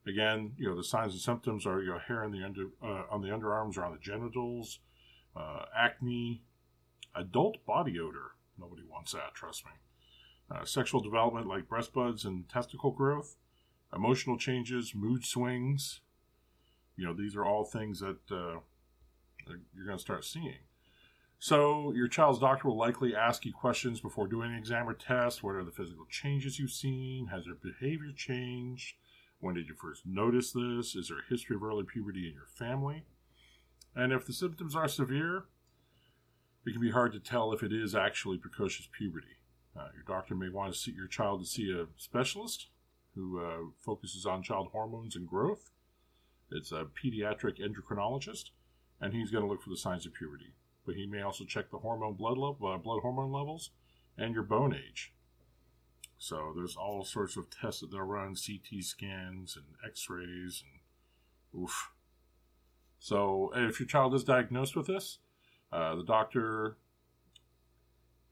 Again, 0.07 0.53
you 0.57 0.69
know 0.69 0.77
the 0.77 0.85
signs 0.85 1.13
and 1.13 1.21
symptoms 1.21 1.67
are 1.67 1.83
know, 1.83 1.99
hair 1.99 2.23
on 2.23 2.31
the 2.31 2.45
under 2.45 2.69
uh, 2.83 3.03
on 3.11 3.23
the 3.23 3.29
underarms 3.29 3.77
or 3.77 3.85
on 3.85 3.93
the 3.93 3.99
genitals, 3.99 4.79
uh, 5.35 5.65
acne, 5.77 6.43
adult 7.15 7.65
body 7.67 7.99
odor. 7.99 8.33
Nobody 8.59 8.83
wants 8.89 9.13
that, 9.13 9.35
trust 9.35 9.65
me. 9.65 9.73
Uh, 10.49 10.65
sexual 10.65 11.01
development 11.01 11.49
like 11.49 11.69
breast 11.69 11.93
buds 11.93 12.25
and 12.25 12.49
testicle 12.49 12.93
growth, 12.93 13.37
emotional 13.93 14.39
changes, 14.39 14.95
mood 14.95 15.25
swings. 15.25 16.01
You 16.97 17.07
know 17.07 17.13
these 17.13 17.35
are 17.35 17.45
all 17.45 17.65
things 17.65 17.99
that 17.99 18.19
uh, 18.31 18.61
you're 19.75 19.87
going 19.87 19.99
to 19.99 20.03
start 20.03 20.25
seeing. 20.25 20.59
So, 21.39 21.93
your 21.93 22.09
child's 22.09 22.39
doctor 22.39 22.69
will 22.69 22.79
likely 22.79 23.15
ask 23.15 23.45
you 23.45 23.53
questions 23.53 24.01
before 24.01 24.27
doing 24.27 24.53
an 24.53 24.59
exam 24.59 24.89
or 24.89 24.95
test. 24.95 25.43
What 25.43 25.57
are 25.57 25.65
the 25.65 25.71
physical 25.71 26.07
changes 26.09 26.59
you've 26.59 26.71
seen? 26.71 27.27
Has 27.27 27.45
their 27.45 27.55
behavior 27.55 28.13
changed? 28.17 28.95
When 29.41 29.55
did 29.55 29.69
you 29.69 29.75
first 29.75 30.07
notice 30.07 30.53
this? 30.53 30.95
Is 30.95 31.09
there 31.09 31.19
a 31.19 31.31
history 31.31 31.57
of 31.57 31.63
early 31.63 31.85
puberty 31.85 32.29
in 32.29 32.35
your 32.35 32.47
family? 32.47 33.05
And 33.95 34.13
if 34.13 34.27
the 34.27 34.33
symptoms 34.33 34.75
are 34.75 34.89
severe, 34.89 35.45
it 36.67 36.73
can 36.73 36.81
be 36.81 36.91
hard 36.91 37.13
to 37.13 37.21
tell 37.21 37.53
if 37.53 37.63
it 37.63 37.73
is 37.73 37.95
actually 37.95 38.39
precocious 38.39 38.89
puberty. 38.97 39.39
Uh, 39.79 39.89
your 39.95 40.05
doctor 40.07 40.35
may 40.35 40.49
want 40.49 40.73
to 40.73 40.79
see 40.79 40.93
your 40.93 41.07
child 41.07 41.41
to 41.41 41.47
see 41.47 41.71
a 41.71 41.87
specialist 41.97 42.69
who 43.15 43.45
uh, 43.45 43.59
focuses 43.85 44.27
on 44.27 44.43
child 44.43 44.69
hormones 44.73 45.17
and 45.17 45.27
growth. 45.27 45.71
It's 46.51 46.73
a 46.73 46.87
pediatric 46.87 47.59
endocrinologist, 47.61 48.51
and 49.01 49.13
he's 49.13 49.31
going 49.31 49.45
to 49.45 49.51
look 49.51 49.63
for 49.63 49.71
the 49.71 49.77
signs 49.77 50.07
of 50.07 50.15
puberty 50.15 50.55
but 50.87 50.95
he 50.95 51.07
may 51.07 51.21
also 51.21 51.45
check 51.45 51.71
the 51.71 51.79
hormone 51.79 52.15
blood 52.15 52.39
level, 52.39 52.57
uh, 52.73 52.79
blood 52.79 53.01
hormone 53.03 53.33
levels, 53.33 53.71
and 54.17 54.33
your 54.33 54.45
bone 54.45 54.75
age. 54.75 55.13
So 56.19 56.53
there's 56.57 56.77
all 56.77 57.05
sorts 57.05 57.37
of 57.37 57.51
tests 57.51 57.81
that 57.81 57.91
they'll 57.91 58.01
run, 58.01 58.35
CT 58.35 58.83
scans 58.83 59.57
and 59.57 59.65
X-rays, 59.85 60.63
and 60.65 61.63
oof. 61.63 61.91
So 62.99 63.53
if 63.55 63.79
your 63.79 63.87
child 63.87 64.15
is 64.15 64.25
diagnosed 64.25 64.77
with 64.77 64.87
this, 64.87 65.19
uh, 65.73 65.95
the 65.97 66.05
doctor, 66.05 66.79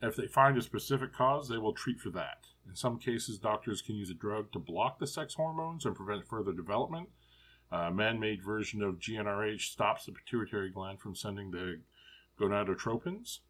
if 0.01 0.17
they 0.17 0.27
find 0.27 0.57
a 0.57 0.63
specific 0.63 1.13
cause, 1.13 1.49
they 1.49 1.59
will 1.59 1.75
treat 1.75 2.01
for 2.01 2.11
that. 2.11 2.47
In 2.67 2.75
some 2.75 2.99
cases, 2.99 3.39
doctors 3.39 3.83
can 3.83 3.97
use 3.97 4.11
a 4.11 4.15
drug 4.15 4.51
to 4.53 4.59
block 4.59 4.99
the 4.99 5.07
sex 5.07 5.35
hormones 5.35 5.85
and 5.85 5.95
prevent 5.95 6.27
further 6.27 6.53
development. 6.53 7.11
A 7.71 7.91
man-made 7.91 8.43
version 8.43 8.83
of 8.83 8.99
GnRH 8.99 9.73
stops 9.73 10.07
the 10.07 10.13
pituitary 10.13 10.71
gland 10.71 11.01
from 11.01 11.15
sending 11.15 11.51
the 11.51 11.81
gonadotropins. 12.41 13.41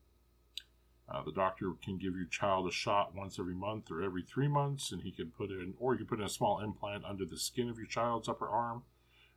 Uh, 1.08 1.22
the 1.22 1.32
doctor 1.32 1.72
can 1.82 1.98
give 1.98 2.16
your 2.16 2.26
child 2.26 2.66
a 2.66 2.72
shot 2.72 3.14
once 3.14 3.38
every 3.38 3.54
month 3.54 3.90
or 3.90 4.02
every 4.02 4.22
three 4.22 4.48
months, 4.48 4.90
and 4.90 5.02
he 5.02 5.12
can 5.12 5.30
put 5.30 5.50
in, 5.50 5.74
or 5.78 5.92
you 5.92 5.98
can 5.98 6.06
put 6.06 6.18
in 6.18 6.24
a 6.24 6.30
small 6.30 6.60
implant 6.60 7.04
under 7.04 7.26
the 7.26 7.38
skin 7.38 7.68
of 7.68 7.76
your 7.76 7.86
child's 7.86 8.28
upper 8.28 8.48
arm, 8.48 8.82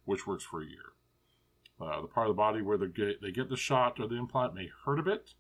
which 0.06 0.26
works 0.26 0.46
for 0.46 0.62
a 0.62 0.66
year. 0.66 0.94
Uh, 1.80 2.02
the 2.02 2.08
part 2.08 2.28
of 2.28 2.36
the 2.36 2.38
body 2.38 2.62
where 2.62 2.78
they 2.78 2.88
get, 2.88 3.22
they 3.22 3.32
get 3.32 3.50
the 3.50 3.58
shot 3.58 4.00
or 4.00 4.08
the 4.08 4.16
implant 4.16 4.56
may 4.56 4.70
hurt 4.86 5.00
a 5.00 5.04
bit, 5.04 5.34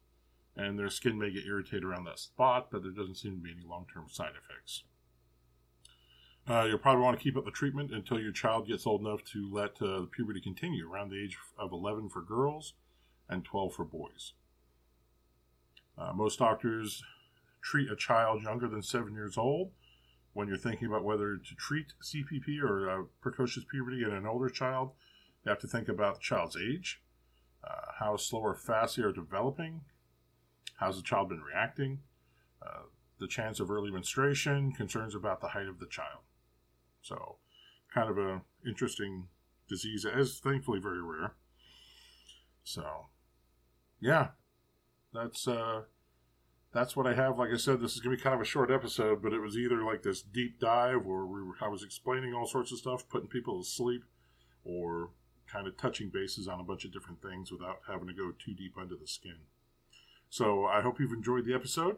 and 0.55 0.77
their 0.77 0.89
skin 0.89 1.17
may 1.17 1.31
get 1.31 1.45
irritated 1.45 1.83
around 1.83 2.03
that 2.03 2.19
spot, 2.19 2.67
but 2.71 2.83
there 2.83 2.91
doesn't 2.91 3.15
seem 3.15 3.37
to 3.37 3.41
be 3.41 3.51
any 3.51 3.65
long 3.65 3.85
term 3.91 4.07
side 4.09 4.33
effects. 4.37 4.83
Uh, 6.49 6.65
you'll 6.65 6.77
probably 6.77 7.03
want 7.03 7.17
to 7.17 7.23
keep 7.23 7.35
up 7.35 7.45
the 7.45 7.51
treatment 7.51 7.91
until 7.91 8.19
your 8.19 8.31
child 8.31 8.67
gets 8.67 8.87
old 8.87 9.01
enough 9.01 9.23
to 9.23 9.49
let 9.51 9.81
uh, 9.81 10.01
the 10.01 10.09
puberty 10.11 10.39
continue, 10.39 10.89
around 10.89 11.09
the 11.09 11.21
age 11.21 11.37
of 11.57 11.71
11 11.71 12.09
for 12.09 12.21
girls 12.21 12.73
and 13.29 13.43
12 13.43 13.73
for 13.73 13.83
boys. 13.83 14.33
Uh, 15.97 16.13
most 16.13 16.39
doctors 16.39 17.03
treat 17.61 17.89
a 17.89 17.95
child 17.95 18.43
younger 18.43 18.67
than 18.67 18.81
seven 18.81 19.13
years 19.13 19.37
old. 19.37 19.71
When 20.33 20.47
you're 20.47 20.57
thinking 20.57 20.87
about 20.87 21.03
whether 21.03 21.37
to 21.37 21.55
treat 21.55 21.93
CPP 22.03 22.61
or 22.61 22.89
uh, 22.89 23.03
precocious 23.21 23.65
puberty 23.69 24.03
in 24.03 24.11
an 24.11 24.27
older 24.27 24.49
child, 24.49 24.91
you 25.43 25.49
have 25.49 25.59
to 25.59 25.67
think 25.67 25.87
about 25.87 26.15
the 26.15 26.21
child's 26.21 26.55
age, 26.55 27.01
uh, 27.63 27.91
how 27.99 28.17
slow 28.17 28.41
or 28.41 28.55
fast 28.55 28.97
they 28.97 29.03
are 29.03 29.11
developing, 29.11 29.81
how's 30.75 30.97
the 30.97 31.03
child 31.03 31.29
been 31.29 31.41
reacting, 31.41 31.99
uh, 32.61 32.83
the 33.19 33.27
chance 33.27 33.59
of 33.59 33.71
early 33.71 33.89
menstruation, 33.89 34.71
concerns 34.73 35.15
about 35.15 35.41
the 35.41 35.47
height 35.47 35.67
of 35.67 35.79
the 35.79 35.87
child. 35.87 36.21
So, 37.01 37.37
kind 37.91 38.09
of 38.09 38.17
an 38.17 38.41
interesting 38.67 39.29
disease 39.67 40.05
is 40.05 40.39
thankfully 40.39 40.79
very 40.79 41.01
rare. 41.01 41.33
So, 42.63 43.07
yeah, 43.99 44.29
that's 45.17 45.47
uh, 45.47 45.81
that's 46.73 46.95
what 46.95 47.07
I 47.07 47.13
have. 47.13 47.39
Like 47.39 47.51
I 47.53 47.57
said, 47.57 47.81
this 47.81 47.95
is 47.95 48.01
to 48.01 48.09
be 48.09 48.17
kind 48.17 48.35
of 48.35 48.41
a 48.41 48.45
short 48.45 48.71
episode, 48.71 49.21
but 49.21 49.33
it 49.33 49.39
was 49.39 49.57
either 49.57 49.83
like 49.83 50.03
this 50.03 50.21
deep 50.21 50.59
dive 50.59 51.05
where 51.05 51.25
we 51.25 51.41
were, 51.43 51.55
I 51.61 51.69
was 51.69 51.83
explaining 51.83 52.33
all 52.33 52.45
sorts 52.45 52.71
of 52.71 52.77
stuff, 52.77 53.09
putting 53.09 53.29
people 53.29 53.61
to 53.61 53.67
sleep, 53.67 54.03
or 54.63 55.09
kind 55.51 55.65
of 55.65 55.77
touching 55.77 56.09
bases 56.09 56.47
on 56.47 56.59
a 56.59 56.63
bunch 56.63 56.85
of 56.85 56.91
different 56.91 57.21
things 57.21 57.51
without 57.51 57.79
having 57.87 58.07
to 58.07 58.13
go 58.13 58.31
too 58.37 58.53
deep 58.53 58.75
under 58.79 58.95
the 58.95 59.07
skin. 59.07 59.37
So 60.29 60.65
I 60.65 60.81
hope 60.81 60.99
you've 60.99 61.13
enjoyed 61.13 61.45
the 61.45 61.55
episode. 61.55 61.97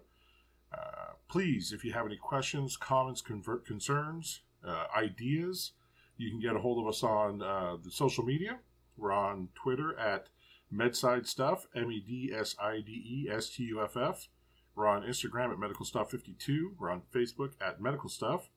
Uh, 0.71 1.13
please, 1.27 1.73
if 1.73 1.83
you 1.83 1.93
have 1.93 2.05
any 2.05 2.15
questions, 2.15 2.77
comments, 2.77 3.21
convert 3.21 3.65
concerns, 3.65 4.41
uh, 4.65 4.85
ideas, 4.95 5.71
you 6.15 6.29
can 6.29 6.39
get 6.39 6.55
a 6.55 6.59
hold 6.59 6.79
of 6.79 6.87
us 6.87 7.01
on 7.01 7.41
uh, 7.41 7.77
the 7.83 7.89
social 7.89 8.23
media. 8.23 8.59
We're 8.97 9.13
on 9.13 9.49
Twitter 9.55 9.97
at 9.97 10.27
Medside 10.71 11.27
Stuff, 11.27 11.67
M 11.75 11.91
E 11.91 11.99
D 11.99 12.31
S 12.35 12.55
I 12.61 12.81
D 12.81 12.91
E 12.91 13.29
S 13.31 13.49
T 13.49 13.63
U 13.63 13.83
F 13.83 13.97
F. 13.97 14.27
We're 14.75 14.87
on 14.87 15.03
Instagram 15.03 15.51
at 15.51 15.59
Medical 15.59 15.85
Stuff 15.85 16.11
52. 16.11 16.75
We're 16.79 16.89
on 16.89 17.01
Facebook 17.13 17.51
at 17.61 17.81
Medical 17.81 18.09
Stuff. 18.09 18.49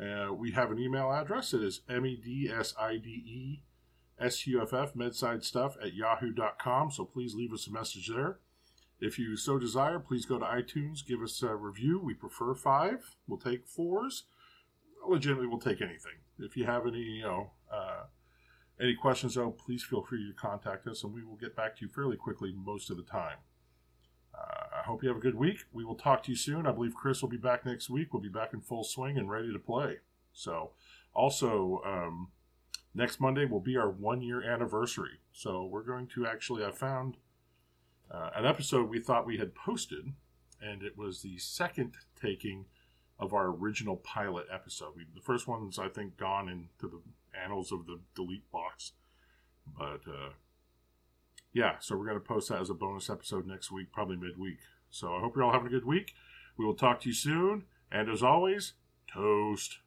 Uh, 0.00 0.32
we 0.32 0.52
have 0.52 0.70
an 0.70 0.78
email 0.78 1.12
address. 1.12 1.52
It 1.54 1.62
is 1.62 1.82
M 1.88 2.06
E 2.06 2.16
D 2.16 2.50
S 2.52 2.74
I 2.80 2.96
D 2.96 3.08
E 3.08 3.62
S 4.18 4.46
U 4.46 4.62
F 4.62 4.72
F, 4.72 4.96
Medside 4.96 5.44
Stuff 5.44 5.76
at 5.82 5.94
yahoo.com. 5.94 6.90
So 6.90 7.04
please 7.04 7.34
leave 7.34 7.52
us 7.52 7.66
a 7.66 7.72
message 7.72 8.08
there. 8.08 8.38
If 9.00 9.18
you 9.18 9.36
so 9.36 9.58
desire, 9.58 9.98
please 9.98 10.26
go 10.26 10.38
to 10.38 10.44
iTunes, 10.44 11.04
give 11.04 11.22
us 11.22 11.42
a 11.42 11.56
review. 11.56 11.98
We 11.98 12.14
prefer 12.14 12.54
five. 12.54 13.16
We'll 13.26 13.38
take 13.38 13.66
fours. 13.66 14.24
Legitimately, 15.06 15.48
we'll 15.48 15.58
take 15.58 15.82
anything. 15.82 16.22
If 16.38 16.56
you 16.56 16.66
have 16.66 16.86
any, 16.86 17.00
you 17.00 17.22
know, 17.22 17.50
uh, 17.72 18.04
any 18.80 18.94
questions, 18.94 19.34
though, 19.34 19.50
please 19.50 19.82
feel 19.82 20.02
free 20.02 20.26
to 20.26 20.34
contact 20.34 20.86
us, 20.86 21.04
and 21.04 21.12
we 21.12 21.24
will 21.24 21.36
get 21.36 21.54
back 21.54 21.76
to 21.76 21.82
you 21.82 21.88
fairly 21.88 22.16
quickly 22.16 22.52
most 22.52 22.90
of 22.90 22.96
the 22.96 23.02
time. 23.02 23.38
Uh, 24.34 24.80
I 24.80 24.86
hope 24.86 25.02
you 25.02 25.08
have 25.08 25.18
a 25.18 25.20
good 25.20 25.34
week. 25.34 25.64
We 25.72 25.84
will 25.84 25.94
talk 25.94 26.22
to 26.24 26.30
you 26.30 26.36
soon. 26.36 26.66
I 26.66 26.72
believe 26.72 26.94
Chris 26.94 27.22
will 27.22 27.28
be 27.28 27.36
back 27.36 27.66
next 27.66 27.90
week. 27.90 28.12
We'll 28.12 28.22
be 28.22 28.28
back 28.28 28.52
in 28.52 28.60
full 28.60 28.84
swing 28.84 29.18
and 29.18 29.30
ready 29.30 29.52
to 29.52 29.58
play. 29.58 29.98
So, 30.32 30.72
also, 31.14 31.82
um, 31.84 32.28
next 32.94 33.20
Monday 33.20 33.44
will 33.44 33.60
be 33.60 33.76
our 33.76 33.90
one 33.90 34.22
year 34.22 34.42
anniversary. 34.42 35.20
So, 35.32 35.64
we're 35.64 35.82
going 35.82 36.06
to 36.08 36.26
actually, 36.26 36.64
I 36.64 36.70
found 36.70 37.18
uh, 38.10 38.30
an 38.34 38.46
episode 38.46 38.88
we 38.88 39.00
thought 39.00 39.26
we 39.26 39.38
had 39.38 39.54
posted, 39.54 40.12
and 40.60 40.82
it 40.82 40.96
was 40.96 41.22
the 41.22 41.38
second 41.38 41.94
taking 42.20 42.64
of 43.22 43.32
our 43.32 43.46
original 43.46 43.96
pilot 43.96 44.46
episode. 44.52 44.94
We, 44.96 45.06
the 45.14 45.20
first 45.20 45.46
one's, 45.46 45.78
I 45.78 45.88
think, 45.88 46.16
gone 46.16 46.48
into 46.48 46.92
the 46.92 47.00
annals 47.40 47.70
of 47.70 47.86
the 47.86 48.00
delete 48.16 48.50
box. 48.50 48.92
But 49.78 50.00
uh, 50.08 50.30
yeah, 51.52 51.76
so 51.78 51.96
we're 51.96 52.06
going 52.06 52.18
to 52.18 52.20
post 52.20 52.48
that 52.48 52.60
as 52.60 52.68
a 52.68 52.74
bonus 52.74 53.08
episode 53.08 53.46
next 53.46 53.70
week, 53.70 53.92
probably 53.92 54.16
midweek. 54.16 54.58
So 54.90 55.14
I 55.14 55.20
hope 55.20 55.36
you're 55.36 55.44
all 55.44 55.52
having 55.52 55.68
a 55.68 55.70
good 55.70 55.86
week. 55.86 56.14
We 56.58 56.64
will 56.64 56.74
talk 56.74 57.00
to 57.02 57.08
you 57.08 57.14
soon. 57.14 57.64
And 57.92 58.10
as 58.10 58.24
always, 58.24 58.72
toast. 59.12 59.78